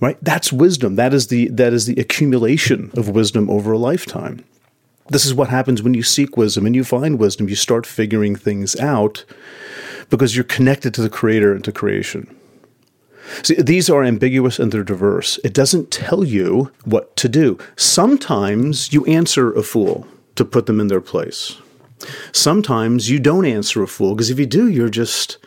[0.00, 0.18] Right?
[0.20, 0.96] That's wisdom.
[0.96, 4.44] That is the that is the accumulation of wisdom over a lifetime.
[5.10, 7.48] This is what happens when you seek wisdom and you find wisdom.
[7.48, 9.24] You start figuring things out
[10.10, 12.36] because you're connected to the creator and to creation.
[13.44, 15.38] See, these are ambiguous and they're diverse.
[15.44, 17.58] It doesn't tell you what to do.
[17.76, 20.04] Sometimes you answer a fool
[20.34, 21.58] to put them in their place.
[22.32, 25.38] Sometimes you don't answer a fool because if you do, you're just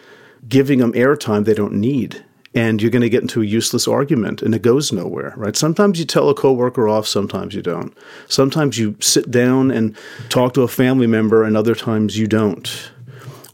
[0.47, 2.25] giving them airtime they don't need.
[2.55, 5.55] And you're going to get into a useless argument and it goes nowhere, right?
[5.55, 7.95] Sometimes you tell a coworker off, sometimes you don't.
[8.27, 9.95] Sometimes you sit down and
[10.29, 12.91] talk to a family member, and other times you don't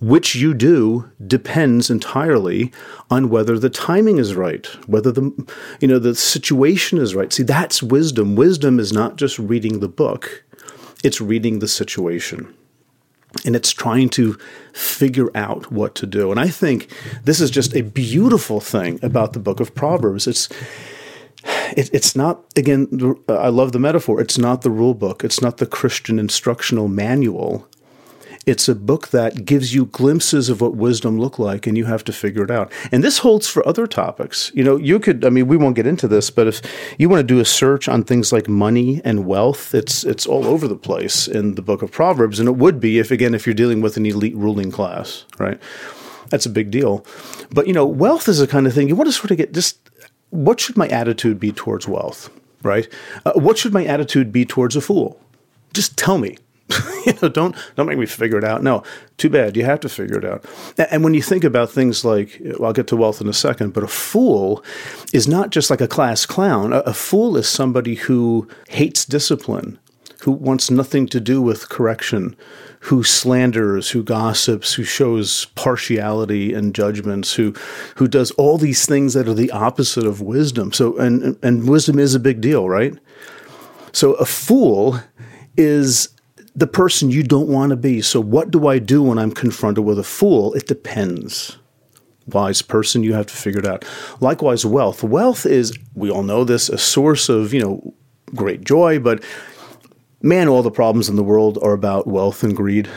[0.01, 2.71] which you do depends entirely
[3.09, 5.31] on whether the timing is right whether the
[5.79, 9.87] you know the situation is right see that's wisdom wisdom is not just reading the
[9.87, 10.43] book
[11.03, 12.53] it's reading the situation
[13.43, 14.37] and it's trying to
[14.73, 16.31] figure out what to do.
[16.31, 16.89] And i think
[17.23, 20.27] this is just a beautiful thing about the book of proverbs.
[20.27, 20.49] It's
[21.77, 22.87] it, it's not again
[23.27, 24.21] i love the metaphor.
[24.21, 25.23] It's not the rule book.
[25.23, 27.67] It's not the christian instructional manual
[28.45, 32.03] it's a book that gives you glimpses of what wisdom look like, and you have
[32.05, 32.71] to figure it out.
[32.91, 34.51] And this holds for other topics.
[34.53, 35.25] You know, you could.
[35.25, 36.61] I mean, we won't get into this, but if
[36.97, 40.45] you want to do a search on things like money and wealth, it's it's all
[40.45, 43.45] over the place in the book of Proverbs, and it would be if again if
[43.47, 45.59] you're dealing with an elite ruling class, right?
[46.29, 47.05] That's a big deal.
[47.51, 49.53] But you know, wealth is a kind of thing you want to sort of get
[49.53, 49.79] just.
[50.31, 52.29] What should my attitude be towards wealth?
[52.61, 52.89] Right?
[53.25, 55.19] Uh, what should my attitude be towards a fool?
[55.71, 56.37] Just tell me
[57.05, 58.63] you know, don't don't make me figure it out.
[58.63, 58.83] No,
[59.17, 59.55] too bad.
[59.55, 60.45] You have to figure it out.
[60.91, 63.73] And when you think about things like, well, I'll get to wealth in a second,
[63.73, 64.63] but a fool
[65.13, 66.73] is not just like a class clown.
[66.73, 69.77] A, a fool is somebody who hates discipline,
[70.21, 72.35] who wants nothing to do with correction,
[72.79, 77.53] who slanders, who gossips, who shows partiality and judgments, who
[77.97, 80.73] who does all these things that are the opposite of wisdom.
[80.73, 82.97] So, and and wisdom is a big deal, right?
[83.91, 84.99] So, a fool
[85.57, 86.09] is
[86.55, 88.01] the person you don't want to be.
[88.01, 90.53] So, what do I do when I'm confronted with a fool?
[90.53, 91.57] It depends.
[92.27, 93.85] Wise person, you have to figure it out.
[94.19, 95.03] Likewise, wealth.
[95.03, 97.93] Wealth is, we all know this, a source of, you know,
[98.33, 99.23] great joy, but
[100.21, 102.89] man, all the problems in the world are about wealth and greed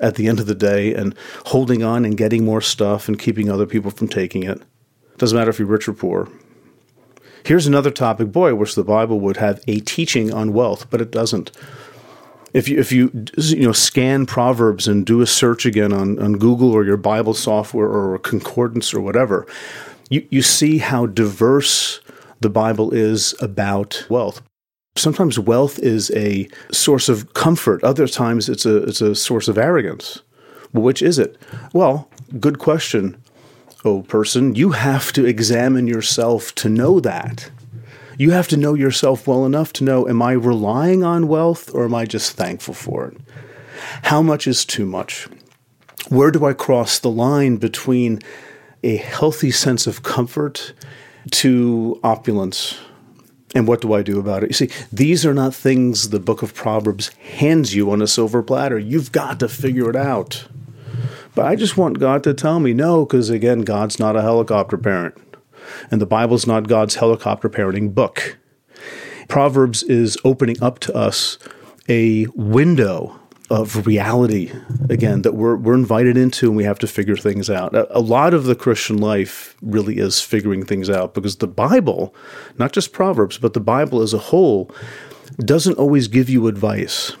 [0.00, 3.50] at the end of the day and holding on and getting more stuff and keeping
[3.50, 4.62] other people from taking it.
[5.18, 6.28] Doesn't matter if you're rich or poor.
[7.44, 11.00] Here's another topic, boy, I wish the Bible would have a teaching on wealth, but
[11.00, 11.50] it doesn't
[12.56, 16.38] if you if you you know scan proverbs and do a search again on, on
[16.38, 19.46] Google or your Bible software or concordance or whatever,
[20.08, 22.00] you, you see how diverse
[22.40, 24.40] the Bible is about wealth.
[24.96, 27.84] Sometimes wealth is a source of comfort.
[27.84, 30.22] Other times it's a it's a source of arrogance.
[30.72, 31.36] Well, which is it?
[31.74, 33.22] Well, good question,
[33.84, 34.54] oh person.
[34.54, 37.50] You have to examine yourself to know that.
[38.18, 41.84] You have to know yourself well enough to know am I relying on wealth or
[41.84, 43.18] am I just thankful for it?
[44.04, 45.28] How much is too much?
[46.08, 48.20] Where do I cross the line between
[48.82, 50.72] a healthy sense of comfort
[51.32, 52.78] to opulence?
[53.54, 54.50] And what do I do about it?
[54.50, 57.08] You see, these are not things the book of Proverbs
[57.38, 58.78] hands you on a silver platter.
[58.78, 60.46] You've got to figure it out.
[61.34, 64.78] But I just want God to tell me no, because again, God's not a helicopter
[64.78, 65.25] parent
[65.90, 68.38] and the Bible's not God's helicopter parenting book.
[69.28, 71.38] Proverbs is opening up to us
[71.88, 74.50] a window of reality
[74.90, 77.74] again that we're we're invited into and we have to figure things out.
[77.76, 82.12] A, a, lot of the Christian life really is figuring things out because the Bible,
[82.58, 84.70] not just Proverbs, but the Bible as a whole
[85.38, 87.12] doesn't always give you advice.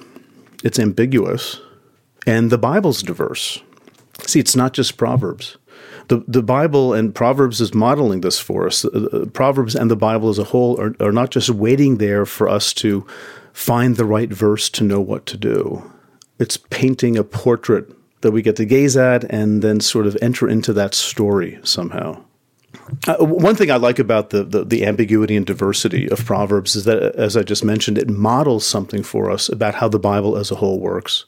[0.64, 1.60] It's ambiguous
[2.26, 3.62] and the Bible's diverse.
[4.22, 5.56] See, it's not just Proverbs
[6.08, 8.84] the the Bible and Proverbs is modeling this for us.
[8.84, 12.48] Uh, Proverbs and the Bible as a whole are, are not just waiting there for
[12.48, 13.06] us to
[13.52, 15.90] find the right verse to know what to do.
[16.38, 17.90] It's painting a portrait
[18.20, 22.22] that we get to gaze at and then sort of enter into that story somehow.
[23.08, 26.84] Uh, one thing I like about the, the, the ambiguity and diversity of Proverbs is
[26.84, 30.50] that, as I just mentioned, it models something for us about how the Bible as
[30.50, 31.24] a whole works.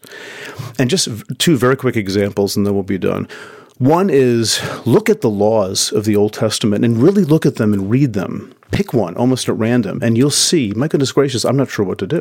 [0.79, 1.09] And just
[1.39, 3.27] two very quick examples, and then we'll be done.
[3.79, 7.73] One is look at the laws of the Old Testament and really look at them
[7.73, 8.53] and read them.
[8.73, 11.99] Pick one almost at random, and you'll see, my goodness gracious, I'm not sure what
[11.99, 12.21] to do.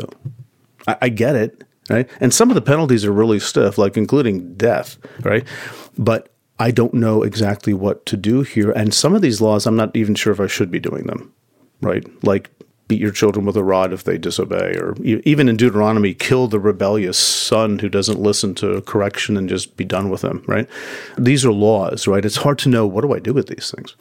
[0.88, 2.10] I, I get it, right?
[2.20, 5.46] And some of the penalties are really stiff, like including death, right?
[5.98, 8.72] But I don't know exactly what to do here.
[8.72, 11.34] And some of these laws, I'm not even sure if I should be doing them,
[11.82, 12.06] right?
[12.24, 12.50] Like
[12.88, 16.60] beat your children with a rod if they disobey, or even in Deuteronomy, kill the
[16.60, 20.68] rebellious son who doesn't listen to correction and just be done with him, right?
[21.18, 22.24] These are laws, right?
[22.24, 23.96] It's hard to know what do I do with these things.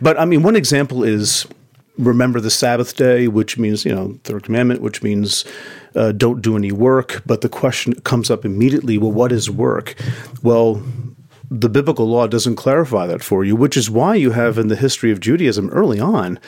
[0.00, 1.46] But I mean, one example is
[1.98, 5.44] remember the Sabbath day, which means, you know, third commandment, which means
[5.94, 7.22] uh, don't do any work.
[7.26, 9.94] But the question comes up immediately well, what is work?
[10.42, 10.82] Well,
[11.50, 14.76] the biblical law doesn't clarify that for you, which is why you have in the
[14.76, 16.40] history of Judaism early on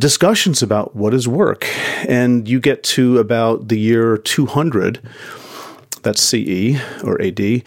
[0.00, 1.68] discussions about what is work.
[2.08, 5.00] And you get to about the year 200,
[6.02, 7.62] that's CE or AD,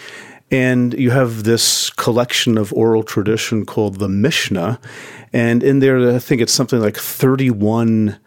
[0.51, 4.79] and you have this collection of oral tradition called the Mishnah.
[5.31, 8.19] And in there, I think it's something like 31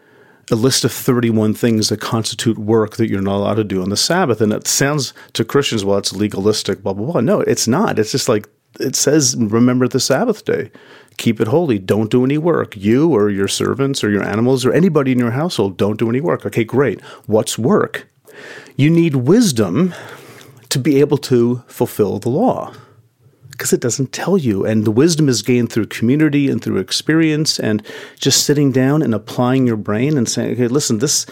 [0.49, 3.89] a list of 31 things that constitute work that you're not allowed to do on
[3.89, 4.39] the Sabbath.
[4.39, 7.19] And it sounds to Christians, well, it's legalistic, blah, blah, blah.
[7.19, 7.99] No, it's not.
[7.99, 8.47] It's just like
[8.79, 10.71] it says, remember the Sabbath day
[11.17, 11.79] keep it holy.
[11.79, 12.75] Don't do any work.
[12.77, 16.21] You or your servants or your animals or anybody in your household, don't do any
[16.21, 16.45] work.
[16.45, 17.01] Okay, great.
[17.25, 18.07] What's work?
[18.75, 19.93] You need wisdom
[20.69, 22.73] to be able to fulfill the law
[23.57, 24.65] because it doesn't tell you.
[24.65, 27.83] And the wisdom is gained through community and through experience and
[28.19, 31.25] just sitting down and applying your brain and saying, okay, listen, this,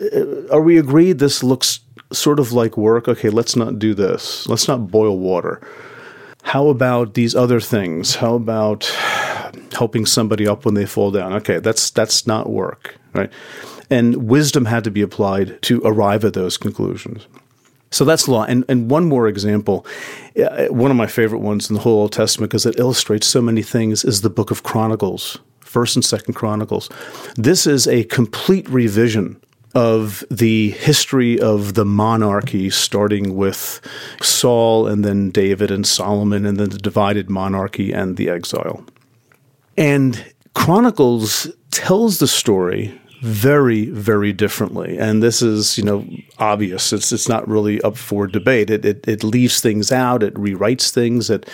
[0.00, 3.06] uh, are we agreed this looks sort of like work?
[3.06, 4.48] Okay, let's not do this.
[4.48, 5.60] Let's not boil water.
[6.42, 8.14] How about these other things?
[8.14, 8.90] How about
[9.72, 11.32] helping somebody up when they fall down?
[11.34, 13.30] Okay, that's that's not work, right?
[13.90, 17.26] And wisdom had to be applied to arrive at those conclusions.
[17.90, 18.44] So that's law.
[18.44, 19.86] And, and one more example,
[20.38, 23.40] uh, one of my favorite ones in the whole Old Testament because it illustrates so
[23.40, 26.90] many things is the book of Chronicles, First and Second Chronicles.
[27.36, 29.40] This is a complete revision
[29.74, 33.80] of the history of the monarchy, starting with
[34.20, 38.84] Saul and then David and Solomon, and then the divided monarchy and the exile.
[39.78, 40.24] And
[40.54, 44.98] Chronicles tells the story very, very differently.
[44.98, 46.04] And this is, you know,
[46.38, 46.92] obvious.
[46.92, 48.70] It's it's not really up for debate.
[48.70, 50.24] It it, it leaves things out.
[50.24, 51.28] It rewrites things.
[51.28, 51.48] That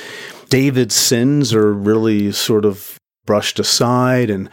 [0.48, 4.48] David's sins are really sort of brushed aside and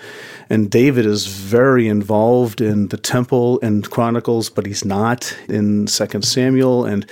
[0.49, 6.23] and David is very involved in the temple and Chronicles, but he's not in Second
[6.23, 7.09] Samuel and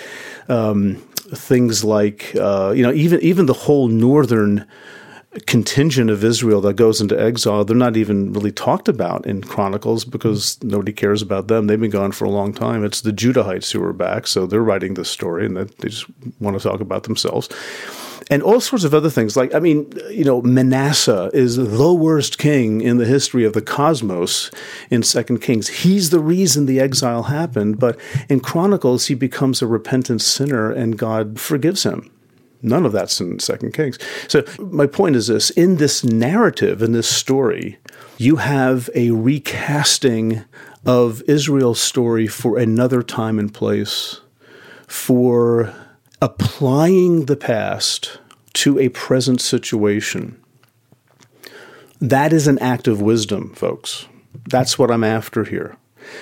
[0.50, 0.96] um,
[1.34, 4.66] things like uh, you know even even the whole northern
[5.46, 10.04] contingent of Israel that goes into exile, they're not even really talked about in Chronicles
[10.04, 11.68] because nobody cares about them.
[11.68, 12.84] They've been gone for a long time.
[12.84, 16.06] It's the Judahites who are back, so they're writing this story and they just
[16.40, 17.48] want to talk about themselves
[18.30, 19.36] and all sorts of other things.
[19.36, 23.62] Like, I mean, you know, Manasseh is the worst king in the history of the
[23.62, 24.52] cosmos
[24.90, 25.68] in Second Kings.
[25.68, 28.00] He's the reason the exile happened, but
[28.30, 32.12] in Chronicles, he becomes a repentant sinner and God forgives him.
[32.62, 33.98] None of that's in Second Kings.
[34.28, 37.78] So my point is this: in this narrative, in this story,
[38.18, 40.44] you have a recasting
[40.86, 44.20] of Israel's story for another time and place,
[44.88, 45.74] for
[46.22, 48.20] applying the past
[48.54, 50.42] to a present situation.
[52.02, 54.06] That is an act of wisdom, folks.
[54.50, 55.78] That's what I'm after here.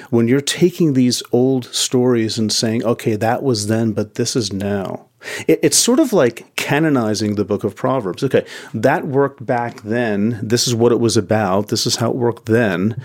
[0.10, 4.52] When you're taking these old stories and saying, okay, that was then, but this is
[4.52, 5.07] now.
[5.48, 8.24] It's sort of like canonizing the book of Proverbs.
[8.24, 10.40] Okay, that worked back then.
[10.42, 11.70] This is what it was about.
[11.70, 13.02] This is how it worked then.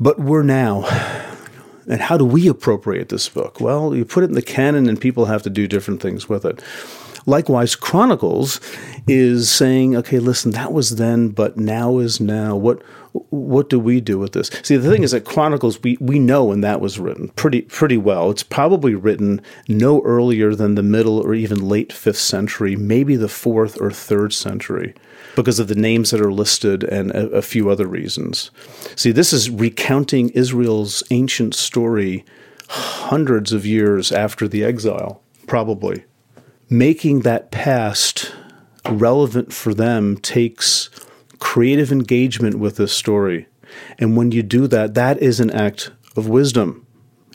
[0.00, 0.84] But we're now.
[1.88, 3.60] And how do we appropriate this book?
[3.60, 6.44] Well, you put it in the canon and people have to do different things with
[6.44, 6.62] it.
[7.26, 8.60] Likewise, Chronicles
[9.06, 12.56] is saying, okay, listen, that was then, but now is now.
[12.56, 12.82] What
[13.12, 14.50] what do we do with this?
[14.62, 17.96] See, the thing is that Chronicles, we, we know when that was written pretty pretty
[17.96, 18.30] well.
[18.30, 23.28] It's probably written no earlier than the middle or even late fifth century, maybe the
[23.28, 24.94] fourth or third century,
[25.34, 28.50] because of the names that are listed and a, a few other reasons.
[28.96, 32.24] See, this is recounting Israel's ancient story
[32.68, 36.04] hundreds of years after the exile, probably
[36.70, 38.32] making that past
[38.88, 40.88] relevant for them takes
[41.40, 43.48] creative engagement with this story.
[43.98, 46.86] And when you do that, that is an act of wisdom.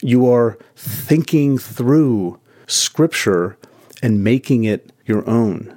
[0.02, 3.58] You are thinking through scripture
[4.02, 5.76] and making it your own.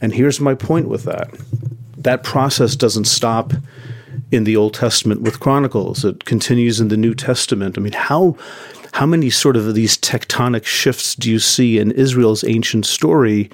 [0.00, 1.30] And here's my point with that
[1.96, 3.52] that process doesn't stop
[4.30, 7.76] in the Old Testament with Chronicles, it continues in the New Testament.
[7.76, 8.36] I mean, how
[8.92, 13.50] how many sort of these tectonic shifts do you see in Israel's ancient story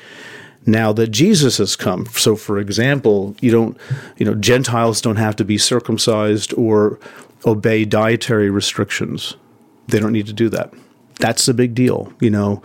[0.67, 2.07] now that Jesus has come.
[2.07, 3.77] So, for example, you don't,
[4.17, 6.99] you know, Gentiles don't have to be circumcised or
[7.47, 9.37] obey dietary restrictions.
[9.89, 10.73] They don't need to do that.
[11.21, 12.63] That's a big deal, you know,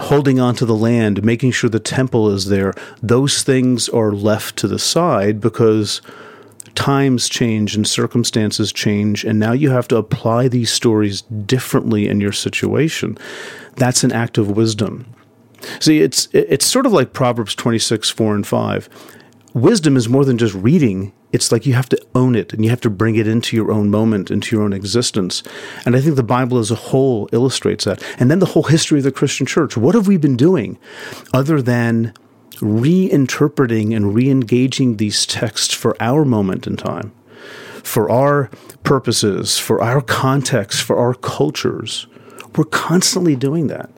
[0.00, 2.72] holding on to the land, making sure the temple is there.
[3.02, 6.00] Those things are left to the side because
[6.74, 12.20] times change and circumstances change, and now you have to apply these stories differently in
[12.20, 13.18] your situation.
[13.76, 15.13] That's an act of wisdom.
[15.80, 18.88] See, it's it's sort of like Proverbs 26, 4 and 5.
[19.54, 21.12] Wisdom is more than just reading.
[21.32, 23.70] It's like you have to own it and you have to bring it into your
[23.70, 25.42] own moment, into your own existence.
[25.86, 28.02] And I think the Bible as a whole illustrates that.
[28.18, 29.76] And then the whole history of the Christian church.
[29.76, 30.78] What have we been doing
[31.32, 32.12] other than
[32.56, 37.12] reinterpreting and re-engaging these texts for our moment in time,
[37.82, 38.50] for our
[38.82, 42.08] purposes, for our context, for our cultures?
[42.56, 43.90] We're constantly doing that.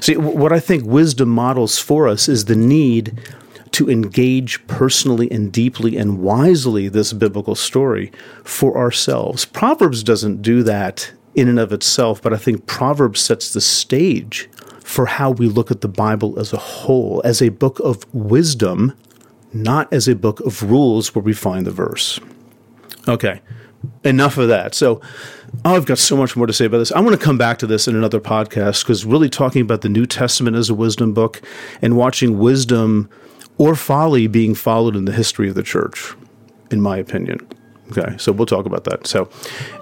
[0.00, 3.20] See, what I think wisdom models for us is the need
[3.72, 8.12] to engage personally and deeply and wisely this biblical story
[8.44, 9.44] for ourselves.
[9.44, 14.48] Proverbs doesn't do that in and of itself, but I think Proverbs sets the stage
[14.80, 18.92] for how we look at the Bible as a whole, as a book of wisdom,
[19.52, 22.20] not as a book of rules where we find the verse.
[23.08, 23.40] Okay,
[24.04, 24.74] enough of that.
[24.74, 25.00] So,
[25.64, 26.92] oh, I've got so much more to say about this.
[26.92, 29.88] I want to come back to this in another podcast because really talking about the
[29.88, 31.40] New Testament as a wisdom book
[31.80, 33.08] and watching wisdom
[33.58, 36.14] or folly being followed in the history of the church,
[36.70, 37.46] in my opinion.
[37.98, 39.06] Okay, so we'll talk about that.
[39.06, 39.28] So,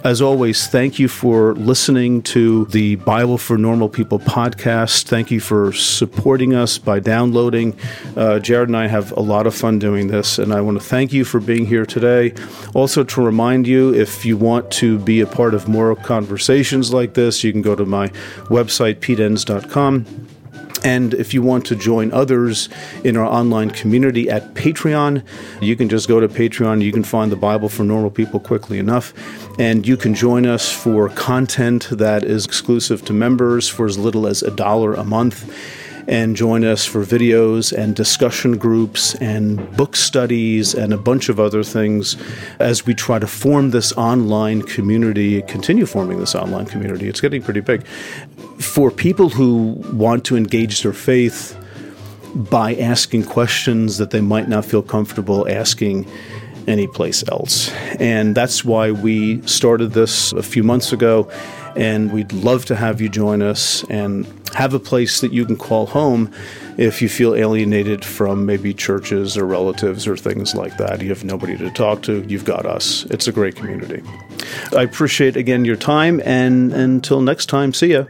[0.02, 5.04] as always, thank you for listening to the Bible for Normal People podcast.
[5.04, 7.78] Thank you for supporting us by downloading.
[8.16, 10.84] Uh, Jared and I have a lot of fun doing this, and I want to
[10.84, 12.34] thank you for being here today.
[12.74, 17.14] Also, to remind you, if you want to be a part of more conversations like
[17.14, 18.08] this, you can go to my
[18.48, 20.29] website, peteenns.com
[20.84, 22.68] and if you want to join others
[23.04, 25.22] in our online community at Patreon,
[25.60, 26.82] you can just go to Patreon.
[26.82, 29.12] You can find the Bible for Normal People quickly enough.
[29.58, 34.26] And you can join us for content that is exclusive to members for as little
[34.26, 35.52] as a dollar a month
[36.10, 41.38] and join us for videos and discussion groups and book studies and a bunch of
[41.38, 42.16] other things
[42.58, 47.08] as we try to form this online community, continue forming this online community.
[47.08, 47.86] It's getting pretty big.
[48.58, 51.56] For people who want to engage their faith
[52.34, 56.08] by asking questions that they might not feel comfortable asking
[56.66, 57.70] anyplace else.
[58.00, 61.30] And that's why we started this a few months ago.
[61.76, 65.56] And we'd love to have you join us and have a place that you can
[65.56, 66.32] call home
[66.76, 71.02] if you feel alienated from maybe churches or relatives or things like that.
[71.02, 73.04] You have nobody to talk to, you've got us.
[73.06, 74.02] It's a great community.
[74.76, 78.04] I appreciate again your time and until next time, see ya.